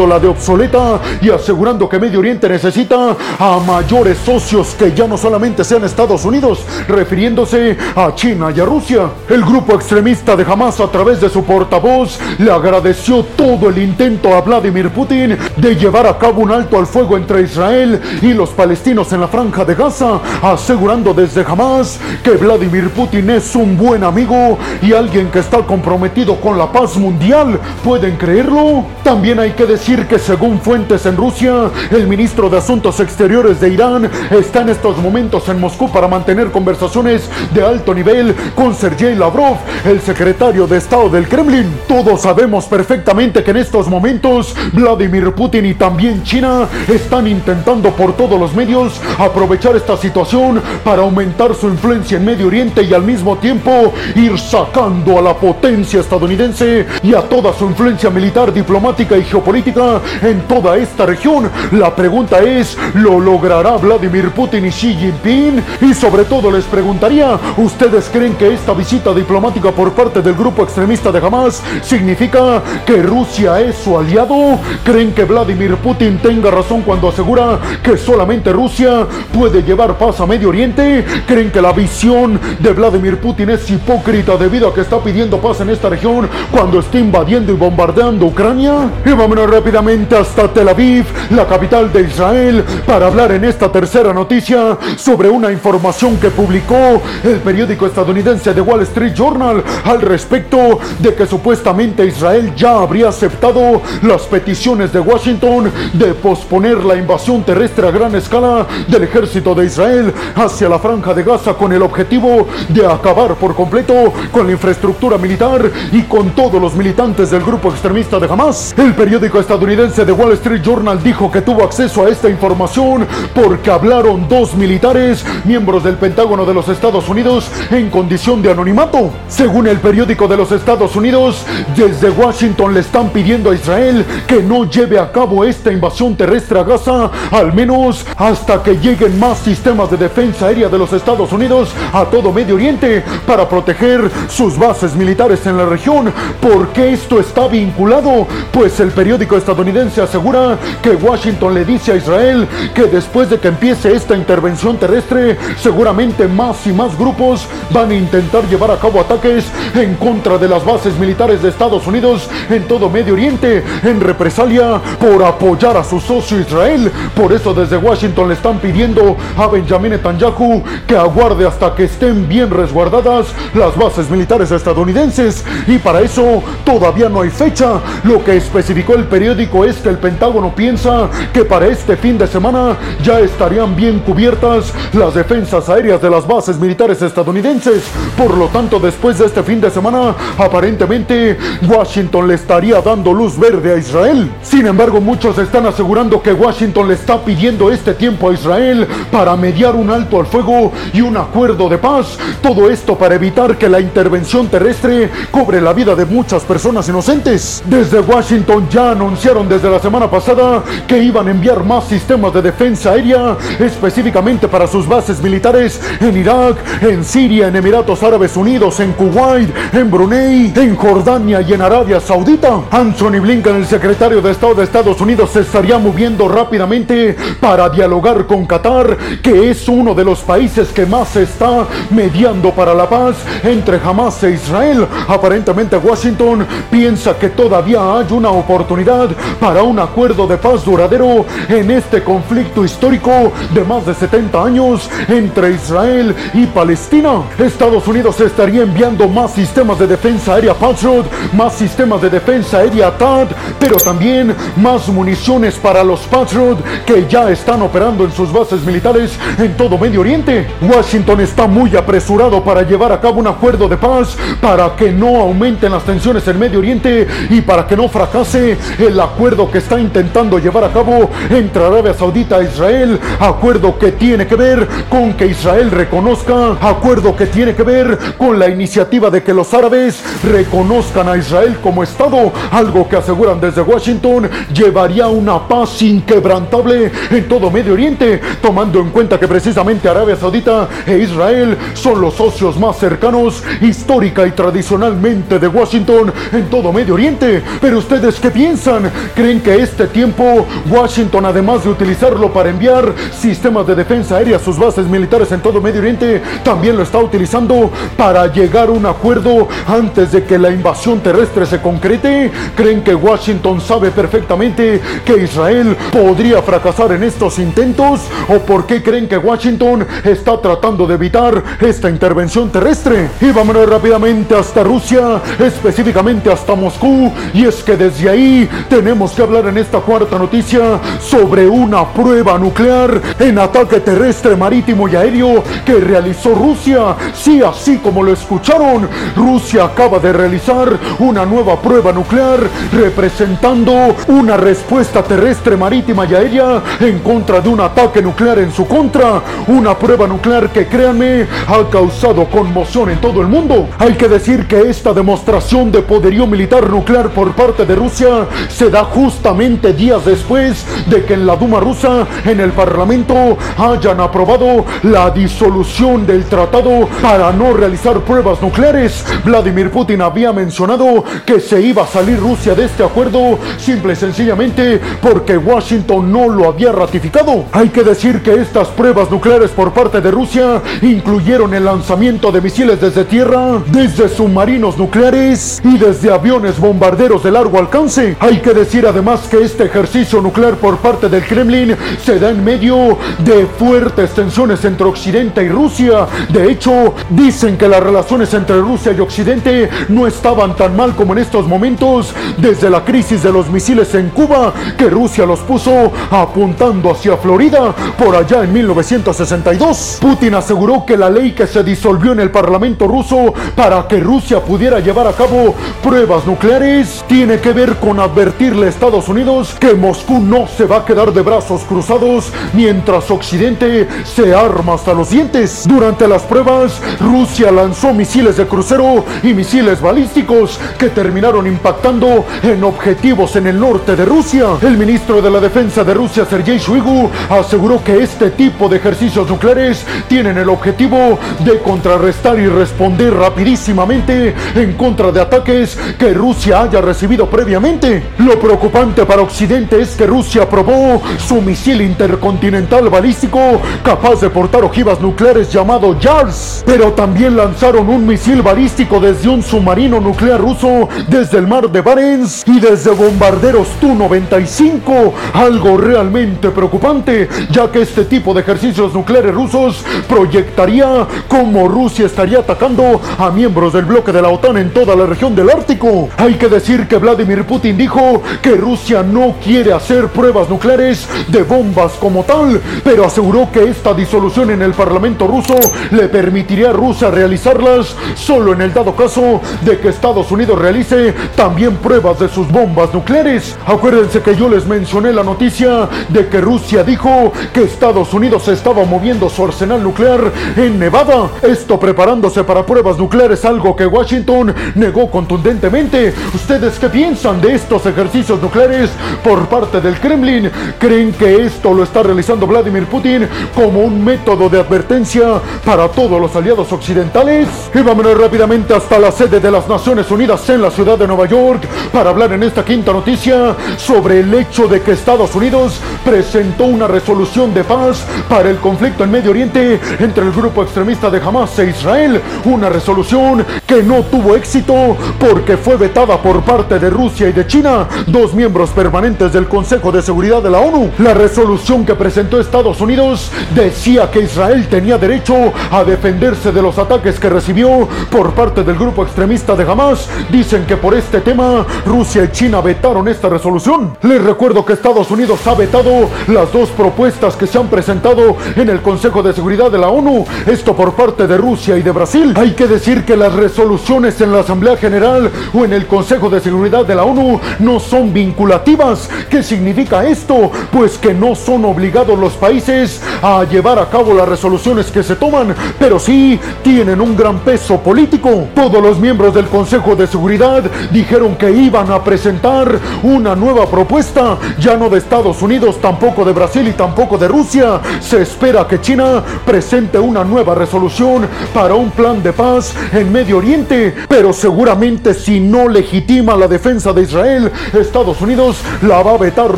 catalogándola 0.07 0.19
de 0.19 0.27
obsoleta 0.27 1.00
y 1.21 1.30
asegurando 1.30 1.88
que 1.89 2.00
Medio 2.00 2.19
Oriente 2.19 2.48
necesita 2.50 3.15
a 3.39 3.59
mayores 3.59 4.18
socios 4.18 4.75
que 4.77 4.94
ya 4.94 5.07
no 5.07 5.18
solamente 5.18 5.63
sean 5.63 5.83
Estados 5.83 6.25
Unidos, 6.25 6.63
refiriéndose 6.88 7.77
a 7.95 8.13
China 8.15 8.51
y 8.56 8.59
a 8.59 8.65
Rusia. 8.65 9.09
El 9.30 9.44
grupo 9.44 9.75
extremista 9.75 10.36
de 10.36 10.44
Hamas 10.44 10.80
a 10.80 10.88
través 10.88 11.19
de 11.21 11.30
su 11.30 11.44
portavoz 11.44 12.19
le 12.39 12.51
agradeció 12.51 13.24
todo 13.24 13.69
el 13.69 13.77
intento 13.77 14.33
a 14.33 14.42
Vladimir 14.42 14.89
Putin 14.89 15.38
de 15.57 15.75
llevar 15.75 16.07
a 16.07 16.18
cabo 16.18 16.42
un 16.42 16.51
alto 16.51 16.77
al 16.77 16.88
fuego 16.88 17.18
entre 17.18 17.42
Israel 17.42 18.01
y 18.21 18.33
los 18.33 18.50
palestinos 18.51 19.12
en 19.13 19.21
la 19.21 19.27
franja 19.27 19.65
de 19.65 19.75
Gaza, 19.75 20.19
asegurando 20.42 21.13
desde 21.13 21.42
Hamas 21.42 22.00
que 22.24 22.31
Vladimir 22.31 22.89
Putin 22.92 23.30
es 23.31 23.56
un 23.56 23.77
buen 23.77 24.03
amigo 24.03 24.57
y 24.81 24.94
alguien 24.94 25.30
que 25.30 25.39
está 25.39 25.60
comprometido 25.60 26.39
con 26.39 26.57
la 26.57 26.71
paz 26.71 26.95
mundial. 26.98 27.60
¿Pueden 27.83 28.15
creerlo? 28.15 28.86
También 29.03 29.39
hay 29.39 29.51
que 29.51 29.65
decir 29.65 29.96
que 30.05 30.19
según 30.19 30.59
fuentes 30.61 31.05
en 31.07 31.17
Rusia, 31.17 31.71
el 31.89 32.07
ministro 32.07 32.49
de 32.49 32.57
Asuntos 32.57 32.99
Exteriores 32.99 33.59
de 33.59 33.69
Irán 33.69 34.10
está 34.29 34.62
en 34.62 34.69
estos 34.69 34.98
momentos 34.98 35.50
en 35.50 35.60
Moscú 35.60 35.91
para 35.91 36.07
mantener 36.07 36.51
conversaciones 36.51 37.27
de 37.51 37.63
alto 37.63 37.95
nivel 37.95 38.36
con 38.53 38.75
Sergei 38.75 39.15
Lavrov, 39.15 39.57
el 39.86 40.00
secretario 40.01 40.67
de 40.67 40.77
Estado 40.77 41.10
del 41.10 41.27
Kremlin. 41.27 41.67
Todos 41.88 42.22
sabemos 42.22 42.65
perfectamente 42.65 43.43
que 43.43 43.51
en 43.51 43.57
estos 43.57 43.88
momentos 43.88 44.55
Vladimir 44.74 45.31
Putin 45.33 45.65
y 45.65 45.74
también 45.74 46.22
China 46.24 46.67
están 46.88 47.25
intentando 47.27 47.89
por 47.91 48.13
todos 48.13 48.39
los 48.39 48.53
medios 48.53 49.01
aprovechar 49.17 49.75
esta 49.75 49.98
situación 49.98 50.62
para 50.83 51.01
aumentar 51.01 51.55
su 51.55 51.67
influencia 51.67 52.17
en 52.17 52.25
Medio 52.25 52.48
Oriente 52.48 52.83
y 52.83 52.93
al 52.93 53.03
mismo 53.03 53.38
tiempo 53.38 53.93
ir 54.15 54.38
sacando 54.38 55.17
a 55.17 55.22
la 55.22 55.33
potencia 55.33 56.01
estadounidense 56.01 56.86
y 57.01 57.15
a 57.15 57.22
toda 57.22 57.51
su 57.53 57.65
influencia 57.65 58.10
militar, 58.10 58.53
diplomática 58.53 59.17
y 59.17 59.24
geopolítica 59.24 59.87
en 60.22 60.41
toda 60.41 60.77
esta 60.77 61.06
región. 61.06 61.50
La 61.72 61.96
pregunta 61.96 62.39
es, 62.39 62.77
¿lo 62.96 63.20
logrará 63.20 63.77
Vladimir 63.77 64.32
Putin 64.32 64.65
y 64.65 64.70
Xi 64.70 64.96
Jinping? 64.96 65.63
Y 65.82 65.94
sobre 65.94 66.25
todo 66.25 66.51
les 66.51 66.65
preguntaría, 66.65 67.39
¿ustedes 67.58 68.10
creen 68.12 68.36
que 68.36 68.53
esta 68.53 68.74
visita 68.74 69.13
diplomática 69.13 69.72
por 69.72 69.94
parte 69.94 70.22
del 70.22 70.34
grupo 70.34 70.63
extremista 70.63 71.12
de 71.12 71.20
Hamas 71.20 71.62
significa 71.82 72.62
que 72.86 73.01
Rusia 73.01 73.62
es 73.62 73.77
su 73.77 73.98
aliado? 73.98 74.60
¿Creen 74.84 75.13
que 75.13 75.24
Vladimir 75.24 75.75
Putin 75.77 76.20
tenga 76.20 76.51
razón 76.51 76.82
cuando 76.82 77.10
asegura 77.10 77.60
que 77.84 77.98
solamente 77.98 78.51
Rusia 78.51 79.06
puede 79.34 79.63
llevar 79.63 79.98
paz 79.98 80.20
a 80.20 80.25
Medio 80.25 80.50
Oriente? 80.50 81.06
¿Creen 81.25 81.51
que 81.51 81.62
la 81.62 81.74
visión 81.74 82.39
de 82.60 82.74
Vladimir 82.74 83.17
Putin 83.17 83.50
es 83.50 83.70
hipócrita 83.70 84.38
debido 84.38 84.70
a 84.70 84.74
que 84.74 84.82
está 84.82 85.00
pidiendo 85.00 85.38
paz 85.39 85.62
en 85.62 85.70
esta 85.70 85.89
región 85.89 86.29
cuando 86.51 86.79
está 86.79 87.00
invadiendo 87.00 87.51
y 87.51 87.56
bombardeando 87.56 88.25
Ucrania? 88.25 88.89
Y 89.06 89.12
vámonos 89.12 89.50
hasta 89.77 90.51
Tel 90.51 90.69
Aviv, 90.69 91.05
la 91.29 91.46
capital 91.46 91.93
de 91.93 92.01
Israel, 92.01 92.65
para 92.88 93.05
hablar 93.05 93.31
en 93.31 93.46
esta 93.46 93.72
tercera 93.72 94.12
noticia 94.12 94.75
sobre 94.98 95.29
una 95.29 95.51
información 95.51 96.17
que 96.17 96.31
publicó 96.31 97.00
el 97.24 97.36
periódico 97.41 97.86
estadounidense 97.86 98.55
The 98.55 98.62
Wall 98.62 98.81
Street 98.81 99.13
Journal 99.13 99.63
al 99.84 100.01
respecto 100.01 100.79
de 100.98 101.13
que 101.13 101.27
supuestamente 101.27 102.07
Israel 102.07 102.55
ya 102.55 102.79
habría 102.79 103.10
aceptado 103.10 103.84
las 104.01 104.24
peticiones 104.24 104.91
de 104.91 105.00
Washington 105.00 105.72
de 105.93 106.15
posponer 106.15 106.84
la 106.84 106.96
invasión 106.96 107.43
terrestre 107.43 107.88
a 107.88 107.91
gran 107.91 108.15
escala 108.15 108.65
del 108.88 109.03
ejército 109.03 109.53
de 109.53 109.67
Israel 109.67 110.12
hacia 110.36 110.69
la 110.69 110.79
franja 110.79 111.13
de 111.13 111.22
Gaza 111.22 111.53
con 111.53 111.72
el 111.72 111.84
objetivo 111.84 112.48
de 112.69 112.84
acabar 112.84 113.36
por 113.36 113.53
completo 113.53 114.12
con 114.31 114.48
la 114.48 114.53
infraestructura 114.53 115.19
militar 115.19 115.72
y 115.91 116.01
con 116.01 116.31
todos 116.31 116.60
los 116.60 116.74
militantes 116.74 117.29
del 117.29 117.43
grupo 117.43 117.69
extremista 117.69 118.19
de 118.19 118.25
Hamas. 118.25 118.74
El 118.75 118.96
periódico 118.96 119.39
estadounidense 119.39 119.56
estadounidense 119.57 120.05
de 120.05 120.11
Wall 120.11 120.33
Street 120.33 120.61
Journal 120.61 121.01
dijo 121.01 121.31
que 121.31 121.41
tuvo 121.41 121.63
acceso 121.63 122.05
a 122.05 122.09
esta 122.09 122.29
información 122.29 123.07
porque 123.33 123.71
hablaron 123.71 124.29
dos 124.29 124.53
militares, 124.53 125.25
miembros 125.45 125.83
del 125.83 125.95
Pentágono 125.95 126.45
de 126.45 126.53
los 126.53 126.69
Estados 126.69 127.09
Unidos, 127.09 127.49
en 127.71 127.89
condición 127.89 128.43
de 128.43 128.51
anonimato. 128.51 129.09
Según 129.27 129.65
el 129.65 129.79
periódico 129.79 130.27
de 130.27 130.37
los 130.37 130.51
Estados 130.51 130.95
Unidos, 130.95 131.43
desde 131.75 132.11
Washington 132.11 132.75
le 132.75 132.81
están 132.81 133.09
pidiendo 133.09 133.49
a 133.49 133.55
Israel 133.55 134.05
que 134.27 134.43
no 134.43 134.69
lleve 134.69 134.99
a 134.99 135.11
cabo 135.11 135.43
esta 135.43 135.71
invasión 135.71 136.15
terrestre 136.15 136.59
a 136.59 136.63
Gaza, 136.63 137.09
al 137.31 137.51
menos 137.51 138.05
hasta 138.15 138.61
que 138.61 138.77
lleguen 138.77 139.19
más 139.19 139.39
sistemas 139.39 139.89
de 139.89 139.97
defensa 139.97 140.45
aérea 140.45 140.69
de 140.69 140.77
los 140.77 140.93
Estados 140.93 141.33
Unidos 141.33 141.73
a 141.93 142.05
todo 142.05 142.31
Medio 142.31 142.53
Oriente 142.53 143.03
para 143.25 143.49
proteger 143.49 144.11
sus 144.29 144.55
bases 144.55 144.93
militares 144.93 145.47
en 145.47 145.57
la 145.57 145.65
región. 145.65 146.13
¿Por 146.39 146.67
qué 146.69 146.93
esto 146.93 147.19
está 147.19 147.47
vinculado? 147.47 148.27
Pues 148.51 148.79
el 148.79 148.91
periódico 148.91 149.35
estadounidense 149.48 150.01
asegura 150.01 150.58
que 150.82 150.89
Washington 150.89 151.54
le 151.54 151.63
dice 151.63 151.94
a 151.94 151.96
Israel 151.96 152.46
que 152.75 152.84
después 152.84 153.30
de 153.30 153.39
que 153.39 153.48
empiece 153.48 153.96
esta 153.96 154.13
intervención 154.13 154.75
terrestre, 154.75 155.38
seguramente 155.56 156.27
más 156.27 156.68
y 156.68 156.74
más 156.74 156.98
grupos 156.98 157.48
van 157.72 157.92
a 157.92 157.96
intentar 157.96 158.44
llevar 158.50 158.72
a 158.72 158.77
cabo 158.77 159.00
ataques 159.00 159.46
en 159.74 159.96
contra 159.96 160.38
de 160.38 160.50
las 160.50 160.66
bases 160.66 161.00
militares 161.00 161.42
de 161.42 161.48
Estados 161.48 161.88
Unidos 161.88 162.30
en 162.50 162.68
todo 162.68 162.89
Medio 162.89 163.13
Oriente, 163.13 163.63
en 163.84 164.01
represalia 164.01 164.82
por 165.00 165.24
apoyar 165.24 165.77
a 165.77 165.84
su 165.86 166.01
socio 166.01 166.42
Israel. 166.42 166.92
Por 167.16 167.32
eso 167.32 167.54
desde 167.54 167.77
Washington 167.77 168.27
le 168.27 168.34
están 168.34 168.60
pidiendo 168.60 169.16
a 169.38 169.48
Benjamin 169.48 169.92
Netanyahu 169.92 170.62
que 170.86 170.98
aguarde 170.98 171.48
hasta 171.48 171.74
que 171.74 171.86
estén 171.86 172.27
bien 172.27 172.50
resguardadas 172.50 173.27
las 173.54 173.77
bases 173.77 174.10
militares 174.10 174.51
estadounidenses. 174.51 175.46
Y 175.68 175.77
para 175.77 176.01
eso 176.01 176.44
todavía 176.66 177.08
no 177.08 177.22
hay 177.22 177.30
fecha. 177.30 177.80
Lo 178.04 178.22
que 178.25 178.36
especificó 178.36 178.96
el 178.96 179.06
periódico 179.06 179.37
es 179.39 179.77
que 179.77 179.89
el 179.89 180.00
Pentágono 180.00 180.53
piensa 180.56 181.10
que 181.32 181.46
para 181.46 181.67
este 181.67 181.96
fin 181.96 182.17
de 182.17 182.25
semana 182.25 182.75
ya 183.03 183.20
estarían 183.20 183.75
bien 183.75 184.00
cubiertas 184.00 184.74
las 184.94 185.13
defensas 185.13 185.70
aéreas 185.70 186.01
de 186.01 186.10
las 186.10 186.25
bases 186.25 186.58
militares 186.58 187.01
estadounidenses. 187.03 187.84
Por 188.17 188.36
lo 188.36 188.48
tanto, 188.48 188.79
después 188.79 189.20
de 189.20 189.27
este 189.27 189.44
fin 189.44 189.62
de 189.62 189.70
semana, 189.70 190.15
aparentemente 190.39 191.38
Washington 191.67 192.27
le 192.27 192.34
estaría 192.34 192.82
dando 192.82 193.13
luz 193.13 193.38
verde 193.38 193.75
a 193.75 193.77
Israel. 193.77 194.32
Sin 194.41 194.65
embargo, 194.65 195.00
muchos 195.00 195.38
están 195.38 195.67
asegurando 195.67 196.20
que 196.22 196.34
Washington 196.34 196.88
le 196.88 196.96
está 196.96 197.24
pidiendo 197.24 197.72
este 197.72 197.94
tiempo 197.94 198.29
a 198.29 198.34
Israel 198.34 198.88
para 199.12 199.36
mediar 199.36 199.75
un 199.75 199.91
alto 199.91 200.20
al 200.20 200.25
fuego 200.25 200.72
y 200.94 201.01
un 201.01 201.15
acuerdo 201.15 201.70
de 201.70 201.77
paz. 201.77 202.17
Todo 202.41 202.72
esto 202.72 202.98
para 202.98 203.15
evitar 203.15 203.56
que 203.58 203.70
la 203.70 203.79
intervención 203.79 204.48
terrestre 204.48 205.12
cobre 205.29 205.62
la 205.62 205.74
vida 205.74 205.94
de 205.96 206.06
muchas 206.06 206.44
personas 206.44 206.89
inocentes. 206.89 207.62
Desde 207.65 208.00
Washington 208.00 208.67
ya 208.70 208.96
anunciaron 209.27 209.50
desde 209.50 209.69
la 209.69 209.79
semana 209.79 210.10
pasada 210.10 210.63
que 210.88 211.00
iban 211.00 211.27
a 211.27 211.31
enviar 211.31 211.63
más 211.63 211.86
sistemas 211.86 212.34
de 212.34 212.41
defensa 212.41 212.91
aérea 212.91 213.36
específicamente 213.60 214.48
para 214.48 214.67
sus 214.67 214.88
bases 214.88 215.22
militares 215.22 215.81
en 216.00 216.15
Irak, 216.15 216.55
en 216.81 217.03
Siria, 217.03 217.48
en 217.48 217.55
Emiratos 217.57 218.03
Árabes 218.03 218.38
Unidos, 218.38 218.79
en 218.79 218.93
Kuwait, 218.93 219.50
en 219.74 219.91
Brunei, 219.91 220.53
en 220.55 220.75
Jordania 220.77 221.41
y 221.41 221.51
en 221.51 221.62
Arabia 221.62 222.00
Saudita. 222.00 222.62
Anthony 222.72 223.19
Blinken, 223.19 223.57
el 223.57 223.65
secretario 223.65 224.22
de 224.22 224.31
Estado 224.31 224.55
de 224.55 224.63
Estados 224.63 225.01
Unidos, 225.01 225.31
se 225.31 225.41
estaría 225.41 225.77
moviendo 225.77 226.29
rápidamente 226.29 227.17
para 227.41 227.67
dialogar 227.69 228.27
con 228.27 228.46
Qatar, 228.46 228.98
que 229.22 229.50
es 229.50 229.67
uno 229.67 229.93
de 229.93 230.05
los 230.05 230.19
países 230.19 230.69
que 230.69 230.86
más 230.86 231.15
está 231.17 231.67
mediando 231.89 232.51
para 232.51 232.74
la 232.74 232.88
paz 232.88 233.17
entre 233.43 233.77
Hamas 233.84 234.24
e 234.24 234.31
Israel. 234.31 234.88
Aparentemente 235.07 235.75
Washington 235.75 236.48
piensa 236.72 237.17
que 237.17 237.29
todavía 237.29 237.98
hay 237.98 238.07
una 238.12 238.29
oportunidad 238.29 239.16
para 239.39 239.63
un 239.63 239.79
acuerdo 239.79 240.27
de 240.27 240.38
paz 240.38 240.65
duradero 240.65 241.25
en 241.50 241.71
este 241.71 242.03
conflicto 242.03 242.63
histórico 242.63 243.31
de 243.53 243.63
más 243.63 243.86
de 243.86 243.93
70 243.93 244.43
años 244.43 244.89
entre 245.07 245.51
Israel 245.51 246.15
y 246.33 246.45
Palestina. 246.47 247.24
Estados 247.38 247.88
Unidos 247.88 248.19
estaría 248.19 248.63
enviando 248.63 249.07
más 249.07 249.33
sistemas 249.33 249.79
de 249.79 249.88
defensa 249.88 250.36
aérea 250.36 250.53
Patriot, 250.53 251.05
más 251.33 251.53
sistemas 251.53 252.01
de 252.01 252.09
defensa 252.09 252.59
aérea 252.59 252.97
TAD, 252.97 253.27
pero 253.59 253.77
también 253.77 254.36
más 254.57 254.88
municiones 254.89 255.55
para 255.55 255.83
los 255.83 256.01
Patriot 256.01 256.57
que 256.86 257.05
ya 257.07 257.29
están 257.29 257.62
operando 257.62 258.03
en 258.03 258.12
sus 258.12 258.31
bases 258.31 258.63
militares 258.63 259.17
en 259.38 259.55
todo 259.55 259.77
Medio 259.77 260.01
Oriente. 260.01 260.47
Washington 260.62 261.21
está 261.21 261.47
muy 261.47 261.75
apresurado 261.75 262.43
para 262.43 262.63
llevar 262.63 262.91
a 262.91 263.00
cabo 263.00 263.19
un 263.19 263.27
acuerdo 263.27 263.67
de 263.67 263.77
paz 263.77 264.17
para 264.41 264.75
que 264.75 264.91
no 264.91 265.17
aumenten 265.17 265.71
las 265.71 265.83
tensiones 265.83 266.27
en 266.27 266.39
Medio 266.39 266.59
Oriente 266.59 267.07
y 267.29 267.41
para 267.41 267.65
que 267.65 267.75
no 267.75 267.88
fracase 267.89 268.57
el 268.77 269.00
acuerdo 269.07 269.49
que 269.49 269.59
está 269.59 269.79
intentando 269.79 270.37
llevar 270.37 270.65
a 270.65 270.73
cabo 270.73 271.09
entre 271.29 271.63
Arabia 271.63 271.93
Saudita 271.93 272.39
e 272.39 272.45
Israel, 272.45 272.99
acuerdo 273.19 273.77
que 273.79 273.93
tiene 273.93 274.27
que 274.27 274.35
ver 274.35 274.67
con 274.89 275.13
que 275.13 275.27
Israel 275.27 275.71
reconozca, 275.71 276.57
acuerdo 276.61 277.15
que 277.15 277.27
tiene 277.27 277.55
que 277.55 277.63
ver 277.63 277.97
con 278.17 278.37
la 278.37 278.49
iniciativa 278.49 279.09
de 279.09 279.23
que 279.23 279.33
los 279.33 279.53
árabes 279.53 280.03
reconozcan 280.23 281.07
a 281.07 281.17
Israel 281.17 281.57
como 281.63 281.83
Estado, 281.83 282.31
algo 282.51 282.87
que 282.87 282.97
aseguran 282.97 283.39
desde 283.39 283.61
Washington 283.61 284.29
llevaría 284.53 285.07
una 285.07 285.47
paz 285.47 285.81
inquebrantable 285.81 286.91
en 287.09 287.27
todo 287.27 287.49
Medio 287.49 287.73
Oriente, 287.73 288.21
tomando 288.41 288.79
en 288.79 288.89
cuenta 288.89 289.19
que 289.19 289.27
precisamente 289.27 289.87
Arabia 289.87 290.15
Saudita 290.15 290.67
e 290.85 290.97
Israel 290.97 291.57
son 291.73 292.01
los 292.01 292.15
socios 292.15 292.59
más 292.59 292.77
cercanos 292.77 293.43
histórica 293.61 294.27
y 294.27 294.31
tradicionalmente 294.31 295.39
de 295.39 295.47
Washington 295.47 296.13
en 296.33 296.49
todo 296.49 296.73
Medio 296.73 296.95
Oriente. 296.95 297.41
Pero 297.61 297.79
ustedes 297.79 298.19
qué 298.19 298.31
piensan? 298.31 298.91
¿Creen 299.16 299.42
que 299.42 299.56
este 299.62 299.88
tiempo 299.88 300.46
Washington, 300.70 301.25
además 301.25 301.63
de 301.63 301.70
utilizarlo 301.70 302.32
para 302.32 302.50
enviar 302.50 302.94
sistemas 303.12 303.66
de 303.68 303.75
defensa 303.75 304.18
aérea 304.18 304.38
a 304.38 304.39
sus 304.39 304.58
bases 304.58 304.86
militares 304.86 305.32
en 305.32 305.42
todo 305.42 305.62
Medio 305.62 305.80
Oriente, 305.80 306.22
también 306.44 306.77
lo 306.77 306.84
está 306.84 307.00
utilizando 307.00 307.72
para 307.96 308.27
llegar 308.27 308.70
a 308.70 308.72
un 308.72 308.86
acuerdo 308.86 309.48
antes 309.68 310.12
de 310.12 310.24
que 310.24 310.38
la 310.38 310.50
invasión 310.50 311.00
terrestre 311.00 311.46
se 311.46 311.62
concrete? 311.62 312.32
¿Creen 312.56 312.84
que 312.84 312.96
Washington 312.96 313.62
sabe 313.62 313.92
perfectamente 313.92 314.82
que 315.06 315.24
Israel 315.24 315.75
podría 315.92 316.42
fracasar 316.42 316.92
en 316.92 317.04
estos 317.04 317.39
intentos? 317.39 318.01
¿O 318.27 318.39
por 318.39 318.66
qué 318.66 318.82
creen 318.82 319.08
que 319.08 319.18
Washington 319.18 319.86
está 320.04 320.39
tratando 320.42 320.88
de 320.88 320.96
evitar 320.96 321.44
esta 321.60 321.89
intervención 321.89 322.50
terrestre? 322.51 323.10
Y 323.22 323.32
vámonos 323.32 323.70
rápidamente 323.70 324.36
hasta 324.36 324.63
Rusia, 324.63 325.22
específicamente 325.39 326.32
hasta 326.32 326.56
Moscú. 326.56 327.12
Y 327.34 327.46
es 327.46 327.63
que 327.63 327.75
desde 327.75 328.10
ahí 328.10 328.50
tenemos 328.70 328.87
que 328.88 329.22
hablar 329.22 329.48
en 329.48 329.58
esta 329.58 329.79
cuarta 329.79 330.17
noticia 330.17 330.79
sobre 331.01 331.46
una 331.46 331.86
prueba 331.91 332.38
nuclear 332.38 333.01
en 333.20 333.38
ataque 333.38 333.82
terrestre, 333.82 334.34
marítimo 334.38 334.88
y 334.88 334.96
aéreo 334.96 335.44
que 335.65 335.74
realizó 335.74 336.34
Rusia. 336.34 336.96
Sí, 337.13 337.41
así 337.44 337.79
como 337.79 338.01
lo 338.01 338.13
escucharon, 338.13 338.88
Rusia 339.13 339.65
acaba 339.65 340.00
de 340.00 340.13
realizar 340.13 340.70
una 341.00 341.25
nueva 341.25 341.62
prueba 341.62 341.91
nuclear 341.91 342.39
representando 342.72 343.94
una 344.08 344.38
respuesta 344.38 345.03
terrestre, 345.03 345.58
marítima 345.58 346.06
y 346.06 346.15
aérea 346.15 346.63
en 346.79 347.00
contra 347.00 347.41
de 347.41 347.50
un 347.50 347.60
ataque 347.60 348.01
nuclear 348.01 348.39
en 348.39 348.53
su 348.53 348.65
contra. 348.65 349.22
Una 349.48 349.77
prueba 349.77 350.08
nuclear 350.08 350.50
que 350.50 350.67
créanme 350.67 351.27
ha 351.48 351.70
causado 351.70 352.25
conmoción 352.29 352.89
en 352.91 353.01
todo 353.01 353.20
el 353.20 353.27
mundo. 353.27 353.67
Hay 353.79 353.96
que 353.96 354.08
decir 354.08 354.48
que 354.48 354.62
esta 354.70 354.94
demostración 354.94 355.74
de 355.74 355.82
poderío 355.82 356.25
militar 356.25 356.70
nuclear 356.70 357.10
por 357.10 357.34
parte 357.34 357.65
de 357.65 357.75
Rusia 357.75 358.27
se 358.48 358.66
da 358.69 358.83
justamente 358.83 359.74
días 359.74 360.05
después 360.05 360.65
de 360.88 361.05
que 361.05 361.13
en 361.13 361.25
la 361.25 361.36
Duma 361.36 361.59
rusa, 361.59 362.07
en 362.25 362.39
el 362.39 362.51
Parlamento, 362.51 363.38
hayan 363.57 364.00
aprobado 364.00 364.65
la 364.83 365.09
disolución 365.12 366.05
del 366.05 366.25
tratado 366.25 366.88
para 367.01 367.31
no 367.31 367.53
realizar 367.53 368.00
pruebas 368.01 368.41
nucleares. 368.41 369.05
Vladimir 369.24 369.71
Putin 369.71 370.01
había 370.01 370.33
mencionado 370.33 371.03
que 371.25 371.39
se 371.39 371.62
iba 371.62 371.83
a 371.83 371.88
salir 371.88 372.19
Rusia 372.19 372.55
de 372.55 372.65
este 372.65 372.83
acuerdo 372.83 373.38
simple 373.57 373.93
y 373.93 373.95
sencillamente 373.95 374.79
porque 375.01 375.38
Washington 375.38 376.12
no 376.12 376.29
lo 376.29 376.47
había 376.47 376.71
ratificado. 376.71 377.45
Hay 377.51 377.69
que 377.69 377.83
decir 377.83 378.21
que 378.21 378.33
estas 378.33 378.67
pruebas 378.69 379.09
nucleares 379.12 379.51
por 379.51 379.71
parte 379.74 380.01
de 380.01 380.12
Rusia 380.12 380.62
incluyeron 380.81 381.53
el 381.53 381.65
lanzamiento 381.65 382.31
de 382.31 382.41
misiles 382.41 382.79
desde 382.81 383.05
tierra, 383.05 383.62
desde 383.67 384.09
submarinos 384.09 384.77
nucleares 384.77 385.62
y 385.63 385.77
desde 385.77 386.12
aviones 386.12 386.59
bombarderos 386.59 387.24
de 387.24 387.31
largo 387.31 387.59
alcance. 387.59 388.15
Hay 388.19 388.39
que 388.39 388.53
decir 388.57 388.87
además 388.87 389.21
que 389.29 389.43
este 389.43 389.65
ejercicio 389.65 390.19
nuclear 390.19 390.55
por 390.55 390.77
parte 390.77 391.09
del 391.09 391.23
Kremlin 391.23 391.75
se 392.03 392.19
da 392.19 392.31
en 392.31 392.43
medio 392.43 392.97
de 393.19 393.45
fuertes 393.45 394.11
tensiones 394.11 394.65
entre 394.65 394.87
Occidente 394.87 395.43
y 395.43 395.49
Rusia. 395.49 396.07
De 396.29 396.51
hecho, 396.51 396.95
dicen 397.09 397.57
que 397.57 397.67
las 397.67 397.81
relaciones 397.81 398.33
entre 398.33 398.59
Rusia 398.59 398.93
y 398.97 398.99
Occidente 398.99 399.69
no 399.89 400.07
estaban 400.07 400.55
tan 400.55 400.75
mal 400.75 400.95
como 400.95 401.13
en 401.13 401.19
estos 401.19 401.47
momentos 401.47 402.13
desde 402.37 402.69
la 402.69 402.83
crisis 402.83 403.21
de 403.21 403.31
los 403.31 403.49
misiles 403.49 403.93
en 403.93 404.09
Cuba 404.09 404.53
que 404.77 404.89
Rusia 404.89 405.25
los 405.25 405.39
puso 405.41 405.91
apuntando 406.09 406.91
hacia 406.91 407.15
Florida 407.17 407.73
por 407.97 408.15
allá 408.15 408.43
en 408.43 408.53
1962. 408.53 409.99
Putin 410.01 410.33
aseguró 410.33 410.83
que 410.85 410.97
la 410.97 411.09
ley 411.09 411.33
que 411.33 411.45
se 411.45 411.63
disolvió 411.63 412.13
en 412.13 412.21
el 412.21 412.31
Parlamento 412.31 412.87
ruso 412.87 413.33
para 413.55 413.87
que 413.87 413.99
Rusia 413.99 414.41
pudiera 414.41 414.79
llevar 414.79 415.07
a 415.07 415.13
cabo 415.13 415.53
pruebas 415.83 416.25
nucleares 416.25 417.05
tiene 417.07 417.39
que 417.39 417.53
ver 417.53 417.75
con 417.75 417.99
advertir 417.99 418.47
decirle 418.48 418.68
a 418.68 418.70
Estados 418.70 419.10
Unidos 419.10 419.58
que 419.60 419.74
Moscú 419.74 420.20
no 420.20 420.48
se 420.48 420.63
va 420.63 420.77
a 420.77 420.86
quedar 420.86 421.12
de 421.12 421.22
brazos 421.22 421.63
cruzados 421.63 422.32
mientras 422.54 423.12
Occidente 423.12 423.89
se 424.06 424.34
arma 424.34 424.75
hasta 424.75 424.94
los 424.94 425.10
dientes. 425.10 425.66
Durante 425.68 426.08
las 426.08 426.22
pruebas, 426.22 426.82
Rusia 426.98 427.51
lanzó 427.51 427.94
misiles 427.94 428.38
de 428.38 428.48
crucero 428.48 429.04
y 429.22 429.34
misiles 429.34 429.82
balísticos 429.82 430.62
que 430.80 430.88
terminaron 430.88 431.46
impactando 431.46 432.25
en 432.42 432.63
objetivos 432.63 433.36
en 433.36 433.48
el 433.48 433.60
norte 433.60 433.98
de 433.98 434.06
Rusia. 434.06 434.46
El 434.62 434.77
ministro 434.77 435.22
de 435.22 435.30
la 435.30 435.42
Defensa 435.42 435.84
de 435.84 435.94
Rusia, 435.94 436.24
Sergei 436.24 436.58
Shoigu, 436.58 437.10
aseguró 437.30 437.84
que 437.84 438.01
este 438.01 438.30
tipo 438.30 438.70
de 438.70 438.77
ejercicios 438.77 439.30
nucleares 439.30 439.86
tienen 440.08 440.38
el 440.38 440.48
objetivo 440.48 441.20
de 441.44 441.60
contrarrestar 441.60 442.39
y 442.39 442.48
responder 442.48 443.13
rapidísimamente 443.13 444.34
en 444.56 444.72
contra 444.77 445.12
de 445.12 445.20
ataques 445.20 445.77
que 446.00 446.13
Rusia 446.13 446.62
haya 446.62 446.80
recibido 446.80 447.30
previamente. 447.30 448.04
Lo 448.20 448.37
preocupante 448.38 449.06
para 449.06 449.22
Occidente 449.22 449.82
es 449.82 449.96
que 449.96 450.06
Rusia 450.06 450.50
probó 450.50 451.01
su 451.17 451.41
misil 451.41 451.82
intercontinental 451.82 452.89
balístico 452.89 453.39
capaz 453.84 454.22
de 454.22 454.29
portar 454.29 454.63
ojivas 454.63 455.00
nucleares 455.01 455.51
llamado 455.51 455.98
JARS, 456.00 456.63
pero 456.65 456.94
también 456.94 457.36
lanzaron 457.36 457.89
un 457.89 458.06
misil 458.06 458.41
balístico 458.41 459.00
desde 459.00 459.29
un 459.29 459.41
submarino 459.41 460.00
nuclear 460.00 460.39
ruso 460.39 460.89
desde 461.08 461.38
el 461.38 461.48
mar 461.48 461.70
de 461.70 461.82
Barents 461.82 462.44
y 462.48 462.60
desde 462.60 462.91
bombarderos 462.91 463.67
Tu-95, 463.79 465.12
algo 465.34 465.77
realmente 465.77 466.50
preocupante, 466.50 467.29
ya 467.51 467.72
que 467.72 467.82
este 467.82 468.06
tipo 468.06 468.34
de 468.34 468.41
ejercicios 468.41 468.94
nucleares 468.94 469.34
rusos 469.34 469.84
proyectaría 470.08 471.08
cómo 471.27 471.67
Rusia 471.67 472.06
estaría 472.06 472.39
atacando 472.39 473.01
a 473.17 473.29
miembros 473.32 473.74
del 473.74 473.86
bloque 473.86 474.12
de 474.12 474.22
la 474.22 474.29
OTAN 474.29 474.58
en 474.58 474.72
toda 474.72 474.96
la 474.96 475.06
región 475.06 475.36
del 475.36 475.50
Ártico. 475.50 476.10
Hay 476.17 476.36
que 476.36 476.48
decir 476.48 476.88
que 476.88 476.98
Vladimir 476.98 477.46
Putin 477.46 477.77
dijo 477.77 478.22
que 478.41 478.55
Rusia 478.55 479.03
no 479.03 479.36
quiere 479.43 479.74
hacer 479.74 480.07
pruebas 480.07 480.50
nucleares 480.50 481.07
de 481.27 481.43
bombas 481.43 481.93
como 481.93 482.24
tal, 482.24 482.62
pero 482.84 483.05
aseguró 483.05 483.50
que 483.51 483.63
esta 483.63 483.93
disolución 483.93 484.51
en 484.51 484.62
el 484.62 484.74
Parlamento 484.74 485.27
ruso 485.27 485.55
le 485.91 486.10
permitiría 486.10 486.69
a 486.69 486.74
Rusia 486.74 487.10
realizarlas 487.10 487.96
solo 488.15 488.53
en 488.53 488.62
el 488.62 488.74
dado 488.74 488.96
caso 488.96 489.41
de 489.62 489.79
que 489.79 489.89
Estados 489.89 490.31
Unidos 490.31 490.60
realice 490.60 491.13
también 491.36 491.77
pruebas 491.77 492.19
de 492.19 492.29
sus 492.29 492.48
bombas 492.51 492.93
nucleares. 492.93 493.55
Acuérdense 493.65 494.22
que 494.22 494.36
yo 494.36 494.50
les 494.50 494.65
mencioné 494.65 495.13
la 495.13 495.24
noticia 495.24 495.88
de 496.10 496.27
que 496.27 496.41
Rusia 496.41 496.84
dijo 496.84 497.31
que 497.53 497.63
Estados 497.63 498.13
Unidos 498.13 498.48
estaba 498.48 498.84
moviendo 498.86 499.29
su 499.29 499.46
arsenal 499.46 499.81
nuclear 499.81 500.31
en 500.55 500.79
Nevada, 500.79 501.29
esto 501.41 501.79
preparándose 501.79 502.43
para 502.43 502.65
pruebas 502.65 502.98
nucleares, 502.98 503.46
algo 503.46 503.75
que 503.75 503.86
Washington 503.86 504.53
negó 504.75 505.10
contundentemente. 505.10 506.13
¿Ustedes 506.34 506.77
qué 506.79 506.89
piensan 506.89 507.41
de 507.41 507.55
estos 507.55 507.86
ejercicios 507.86 508.16
nucleares 508.17 508.89
por 509.24 509.47
parte 509.47 509.79
del 509.79 510.00
Kremlin? 510.00 510.50
¿Creen 510.79 511.13
que 511.13 511.45
esto 511.45 511.71
lo 511.71 511.83
está 511.83 512.01
realizando 512.01 512.47
Vladimir 512.47 512.86
Putin 512.88 513.27
como 513.53 513.81
un 513.81 514.03
método 514.03 514.50
de 514.50 514.59
advertencia 514.59 515.39
para 515.63 515.88
todos 515.88 516.19
los 516.19 516.36
aliados 516.36 516.71
occidentales? 516.74 517.47
Y 517.75 517.81
vámonos 517.81 518.17
rápidamente 518.17 518.74
hasta 518.74 518.97
la 518.97 519.12
sede 519.12 519.39
de 519.39 519.51
las 519.51 519.69
Naciones 519.69 520.09
Unidas 520.09 520.50
en 520.50 520.63
la 520.63 520.71
ciudad 520.71 520.97
de 520.97 521.05
Nueva 521.05 521.27
York 521.27 521.67
para 521.93 522.09
hablar 522.09 522.33
en 522.33 522.41
esta 522.41 522.65
quinta 522.65 522.91
noticia 522.91 523.55
sobre 523.77 524.21
el 524.21 524.33
hecho 524.33 524.67
de 524.67 524.81
que 524.81 524.93
Estados 524.93 525.36
Unidos 525.36 525.79
presentó 526.03 526.65
una 526.65 526.88
resolución 526.88 527.53
de 527.53 527.63
paz 527.63 528.03
para 528.27 528.50
el 528.50 528.57
conflicto 528.57 529.03
en 529.03 529.12
Medio 529.12 529.29
Oriente 529.29 529.79
entre 530.00 530.24
el 530.24 530.31
grupo 530.31 530.63
extremista 530.63 531.12
de 531.12 531.21
Hamas 531.21 531.57
e 531.59 531.69
Israel. 531.69 532.19
Una 532.45 532.69
resolución 532.69 533.45
que 533.67 533.83
no 533.83 534.01
tuvo 534.03 534.36
éxito 534.36 534.97
porque 535.19 535.55
fue 535.55 535.77
vetada 535.77 536.17
por 536.19 536.41
parte 536.41 536.79
de 536.79 536.89
Rusia 536.89 537.27
y 537.29 537.33
de 537.33 537.45
China, 537.45 537.88
dos 538.07 538.33
miembros 538.33 538.69
permanentes 538.71 539.33
del 539.33 539.47
Consejo 539.47 539.91
de 539.91 540.01
Seguridad 540.01 540.41
de 540.41 540.49
la 540.49 540.59
ONU. 540.59 540.91
La 540.99 541.13
resolución 541.13 541.85
que 541.85 541.93
presentó 541.93 542.39
Estados 542.39 542.79
Unidos 542.81 543.31
decía 543.53 544.09
que 544.09 544.21
Israel 544.21 544.67
tenía 544.69 544.97
derecho 544.97 545.35
a 545.71 545.83
defenderse 545.83 546.51
de 546.51 546.61
los 546.61 546.77
ataques 546.77 547.20
que 547.20 547.29
recibió 547.29 547.87
por 548.09 548.31
parte 548.31 548.63
del 548.63 548.77
grupo 548.77 549.03
extremista 549.03 549.55
de 549.55 549.70
Hamas. 549.70 550.09
Dicen 550.31 550.65
que 550.65 550.77
por 550.77 550.93
este 550.93 551.20
tema 551.22 551.65
Rusia 551.85 552.24
y 552.24 552.31
China 552.31 552.61
vetaron 552.61 553.07
esta 553.07 553.29
resolución. 553.29 553.98
Les 554.03 554.24
recuerdo 554.24 554.65
que 554.65 554.74
Estados 554.74 555.11
Unidos 555.11 555.46
ha 555.46 555.53
vetado 555.53 556.09
las 556.27 556.51
dos 556.53 556.70
propuestas 556.70 557.35
que 557.35 557.48
se 557.48 557.57
han 557.57 557.67
presentado 557.67 558.37
en 558.55 558.70
el 558.70 558.81
Consejo 558.81 559.22
de 559.22 559.33
Seguridad 559.33 559.70
de 559.70 559.77
la 559.77 559.89
ONU, 559.89 560.25
esto 560.46 560.75
por 560.75 560.93
parte 560.93 561.27
de 561.27 561.37
Rusia 561.37 561.77
y 561.77 561.81
de 561.81 561.91
Brasil. 561.91 562.33
Hay 562.37 562.53
que 562.53 562.67
decir 562.67 563.03
que 563.03 563.17
las 563.17 563.33
resoluciones 563.33 564.20
en 564.22 564.31
la 564.31 564.39
Asamblea 564.39 564.77
General 564.77 565.29
o 565.53 565.65
en 565.65 565.74
el 565.74 565.87
Consejo 565.87 566.29
de 566.29 566.39
Seguridad 566.39 566.85
de 566.85 566.96
la 566.96 567.03
ONU 567.03 567.39
no 567.59 567.79
son 567.79 567.97
vinculativas. 568.05 569.10
¿Qué 569.29 569.44
significa 569.44 570.05
esto? 570.05 570.51
Pues 570.72 570.98
que 570.98 571.14
no 571.14 571.36
son 571.36 571.66
obligados 571.66 572.18
los 572.18 572.33
países 572.33 573.01
a 573.22 573.44
llevar 573.44 573.79
a 573.79 573.90
cabo 573.90 574.14
las 574.14 574.27
resoluciones 574.27 574.92
que 574.92 575.03
se 575.03 575.16
toman, 575.16 575.55
pero 575.79 576.00
sí 576.00 576.40
tienen 576.64 577.01
un 577.01 577.16
gran 577.16 577.40
peso 577.40 577.79
político. 577.79 578.48
Todos 578.53 578.81
los 578.81 579.00
miembros 579.00 579.33
del 579.33 579.46
Consejo 579.48 579.96
de 579.96 580.07
Seguridad 580.07 580.64
dijeron 580.92 581.36
que 581.36 581.51
iban 581.51 581.92
a 581.92 582.03
presentar 582.03 582.79
una 583.03 583.36
nueva 583.36 583.66
propuesta, 583.66 584.38
ya 584.60 584.77
no 584.77 584.90
de 584.90 585.00
Estados 585.00 585.42
Unidos, 585.42 585.79
tampoco 585.81 586.24
de 586.24 586.33
Brasil 586.33 586.68
y 586.68 586.74
tampoco 586.74 587.18
de 587.18 587.27
Rusia. 587.27 587.81
Se 588.00 588.22
espera 588.22 588.68
que 588.68 588.79
China 588.81 589.24
presente 589.46 589.98
una 590.00 590.24
nueva 590.24 590.55
resolución 590.55 591.27
para 591.53 591.75
un 591.75 591.92
plan 591.92 592.22
de 592.22 592.33
paz 592.33 592.74
en 592.94 593.12
Medio 593.12 593.38
Oriente, 593.38 593.94
pero 594.07 594.33
seguramente 594.33 595.14
si 595.14 595.40
no 595.40 595.68
legitima 595.68 596.36
la 596.36 596.48
defensa 596.48 596.94
de 596.94 597.03
Israel, 597.03 597.51
Estados 597.81 598.22
Unidos 598.22 598.61
la 598.81 599.01
va 599.01 599.11
a 599.11 599.18
vetar 599.18 599.57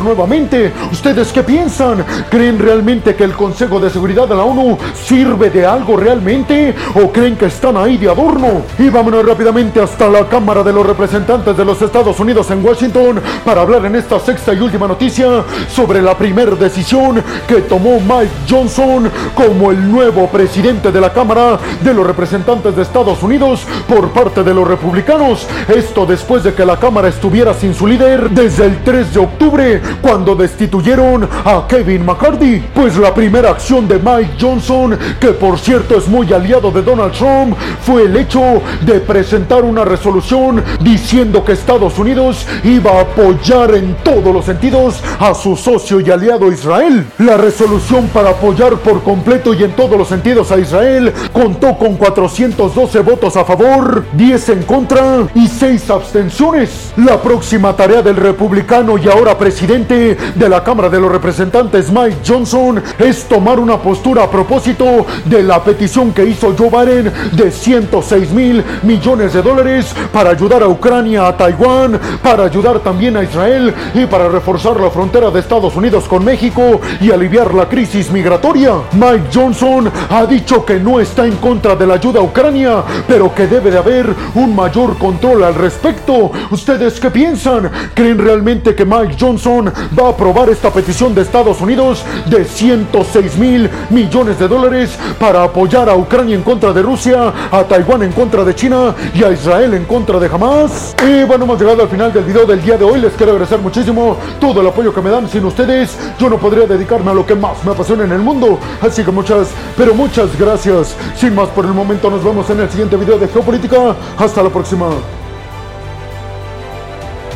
nuevamente. 0.00 0.72
¿Ustedes 0.90 1.32
qué 1.32 1.42
piensan? 1.42 2.04
¿Creen 2.30 2.58
realmente 2.58 3.14
que 3.14 3.24
el 3.24 3.32
Consejo 3.32 3.80
de 3.80 3.90
Seguridad 3.90 4.28
de 4.28 4.34
la 4.34 4.44
ONU 4.44 4.78
sirve 4.94 5.50
de 5.50 5.66
algo 5.66 5.96
realmente 5.96 6.74
o 6.94 7.10
creen 7.10 7.36
que 7.36 7.46
están 7.46 7.76
ahí 7.76 7.96
de 7.96 8.10
adorno? 8.10 8.62
Y 8.78 8.88
vámonos 8.88 9.24
rápidamente 9.24 9.80
hasta 9.80 10.08
la 10.08 10.28
Cámara 10.28 10.62
de 10.62 10.72
los 10.72 10.86
Representantes 10.86 11.56
de 11.56 11.64
los 11.64 11.80
Estados 11.80 12.18
Unidos 12.20 12.50
en 12.50 12.64
Washington 12.64 13.20
para 13.44 13.62
hablar 13.62 13.84
en 13.86 13.96
esta 13.96 14.18
sexta 14.20 14.52
y 14.52 14.60
última 14.60 14.86
noticia 14.86 15.44
sobre 15.68 16.02
la 16.02 16.16
primera 16.16 16.54
decisión 16.54 17.22
que 17.46 17.62
tomó 17.62 18.00
Mike 18.00 18.32
Johnson 18.48 19.10
como 19.34 19.70
el 19.70 19.90
nuevo 19.90 20.26
presidente 20.28 20.90
de 20.90 21.00
la 21.00 21.12
Cámara 21.12 21.58
de 21.82 21.94
los 21.94 22.06
Representantes 22.06 22.74
de 22.74 22.82
Estados 22.82 23.22
Unidos 23.22 23.66
por 23.88 24.10
parte 24.10 24.42
de 24.42 24.54
los 24.54 24.66
republicanos. 24.66 25.46
Esto 25.68 26.06
después 26.06 26.42
de 26.42 26.54
que 26.54 26.64
la 26.64 26.78
Cámara 26.78 27.08
estuviera 27.08 27.54
sin 27.54 27.74
su 27.74 27.86
líder 27.86 28.09
desde 28.18 28.66
el 28.66 28.78
3 28.82 29.14
de 29.14 29.20
octubre 29.20 29.80
cuando 30.02 30.34
destituyeron 30.34 31.28
a 31.44 31.66
Kevin 31.68 32.04
McCarthy. 32.04 32.62
Pues 32.74 32.96
la 32.96 33.14
primera 33.14 33.50
acción 33.50 33.86
de 33.86 33.98
Mike 33.98 34.32
Johnson, 34.40 34.98
que 35.20 35.28
por 35.28 35.58
cierto 35.58 35.96
es 35.96 36.08
muy 36.08 36.32
aliado 36.32 36.70
de 36.70 36.82
Donald 36.82 37.12
Trump, 37.12 37.56
fue 37.82 38.02
el 38.02 38.16
hecho 38.16 38.62
de 38.82 39.00
presentar 39.00 39.62
una 39.62 39.84
resolución 39.84 40.62
diciendo 40.80 41.44
que 41.44 41.52
Estados 41.52 41.98
Unidos 41.98 42.46
iba 42.64 42.92
a 42.92 43.00
apoyar 43.02 43.74
en 43.74 43.94
todos 44.02 44.34
los 44.34 44.44
sentidos 44.44 45.00
a 45.18 45.34
su 45.34 45.56
socio 45.56 46.00
y 46.00 46.10
aliado 46.10 46.50
Israel. 46.50 47.06
La 47.18 47.36
resolución 47.36 48.08
para 48.08 48.30
apoyar 48.30 48.76
por 48.76 49.02
completo 49.02 49.54
y 49.54 49.62
en 49.62 49.72
todos 49.72 49.96
los 49.96 50.08
sentidos 50.08 50.50
a 50.50 50.58
Israel 50.58 51.12
contó 51.32 51.76
con 51.78 51.96
412 51.96 53.00
votos 53.00 53.36
a 53.36 53.44
favor, 53.44 54.04
10 54.14 54.48
en 54.48 54.62
contra 54.64 55.28
y 55.34 55.46
6 55.46 55.90
abstenciones. 55.90 56.92
La 56.96 57.20
próxima 57.20 57.74
tarea 57.74 57.99
del 58.02 58.16
republicano 58.16 58.96
y 58.96 59.08
ahora 59.08 59.36
presidente 59.36 60.16
de 60.34 60.48
la 60.48 60.64
Cámara 60.64 60.88
de 60.88 61.00
los 61.00 61.12
Representantes 61.12 61.90
Mike 61.90 62.18
Johnson 62.26 62.82
es 62.98 63.24
tomar 63.24 63.60
una 63.60 63.78
postura 63.78 64.24
a 64.24 64.30
propósito 64.30 65.06
de 65.24 65.42
la 65.42 65.62
petición 65.62 66.12
que 66.12 66.24
hizo 66.24 66.54
Joe 66.56 66.70
Biden 66.70 67.12
de 67.32 67.50
106 67.50 68.30
mil 68.30 68.64
millones 68.82 69.32
de 69.34 69.42
dólares 69.42 69.94
para 70.12 70.30
ayudar 70.30 70.62
a 70.62 70.68
Ucrania, 70.68 71.28
a 71.28 71.36
Taiwán, 71.36 71.98
para 72.22 72.44
ayudar 72.44 72.80
también 72.80 73.16
a 73.16 73.22
Israel 73.22 73.74
y 73.94 74.06
para 74.06 74.28
reforzar 74.28 74.80
la 74.80 74.90
frontera 74.90 75.30
de 75.30 75.40
Estados 75.40 75.76
Unidos 75.76 76.04
con 76.08 76.24
México 76.24 76.80
y 77.00 77.10
aliviar 77.10 77.52
la 77.54 77.68
crisis 77.68 78.10
migratoria. 78.10 78.74
Mike 78.92 79.28
Johnson 79.32 79.90
ha 80.08 80.26
dicho 80.26 80.64
que 80.64 80.78
no 80.78 81.00
está 81.00 81.26
en 81.26 81.36
contra 81.36 81.76
de 81.76 81.86
la 81.86 81.94
ayuda 81.94 82.20
a 82.20 82.22
Ucrania, 82.22 82.82
pero 83.06 83.34
que 83.34 83.46
debe 83.46 83.70
de 83.70 83.78
haber 83.78 84.06
un 84.34 84.54
mayor 84.54 84.96
control 84.98 85.44
al 85.44 85.54
respecto. 85.54 86.30
¿Ustedes 86.50 86.98
qué 87.00 87.10
piensan? 87.10 87.70
¿Creen 87.94 88.18
realmente 88.18 88.74
que 88.74 88.84
Mike 88.84 89.16
Johnson 89.18 89.72
va 89.98 90.06
a 90.06 90.10
aprobar 90.10 90.48
esta 90.48 90.70
petición 90.70 91.14
de 91.14 91.22
Estados 91.22 91.60
Unidos 91.60 92.04
de 92.26 92.44
106 92.44 93.36
mil 93.36 93.68
millones 93.90 94.38
de 94.38 94.48
dólares 94.48 94.98
para 95.18 95.42
apoyar 95.42 95.88
a 95.88 95.96
Ucrania 95.96 96.34
en 96.34 96.42
contra 96.42 96.72
de 96.72 96.82
Rusia, 96.82 97.32
a 97.50 97.64
Taiwán 97.64 98.02
en 98.02 98.12
contra 98.12 98.44
de 98.44 98.54
China 98.54 98.94
y 99.14 99.22
a 99.22 99.30
Israel 99.32 99.74
en 99.74 99.84
contra 99.84 100.18
de 100.18 100.26
Hamas? 100.26 100.94
Y 101.06 101.24
bueno, 101.24 101.44
hemos 101.44 101.60
llegado 101.60 101.82
al 101.82 101.88
final 101.88 102.12
del 102.12 102.24
video 102.24 102.46
del 102.46 102.62
día 102.62 102.76
de 102.76 102.84
hoy. 102.84 103.00
Les 103.00 103.12
quiero 103.14 103.32
agradecer 103.32 103.58
muchísimo 103.58 104.16
todo 104.40 104.60
el 104.60 104.66
apoyo 104.66 104.94
que 104.94 105.00
me 105.00 105.10
dan. 105.10 105.28
Sin 105.28 105.44
ustedes, 105.44 105.96
yo 106.18 106.30
no 106.30 106.38
podría 106.38 106.66
dedicarme 106.66 107.10
a 107.10 107.14
lo 107.14 107.26
que 107.26 107.34
más 107.34 107.62
me 107.64 107.72
apasiona 107.72 108.04
en 108.04 108.12
el 108.12 108.20
mundo. 108.20 108.58
Así 108.80 109.04
que 109.04 109.10
muchas, 109.10 109.48
pero 109.76 109.94
muchas 109.94 110.38
gracias. 110.38 110.96
Sin 111.16 111.34
más 111.34 111.48
por 111.48 111.64
el 111.64 111.72
momento, 111.72 112.10
nos 112.10 112.24
vemos 112.24 112.48
en 112.50 112.60
el 112.60 112.70
siguiente 112.70 112.96
video 112.96 113.18
de 113.18 113.28
Geopolítica. 113.28 113.94
Hasta 114.18 114.42
la 114.42 114.50
próxima. 114.50 114.86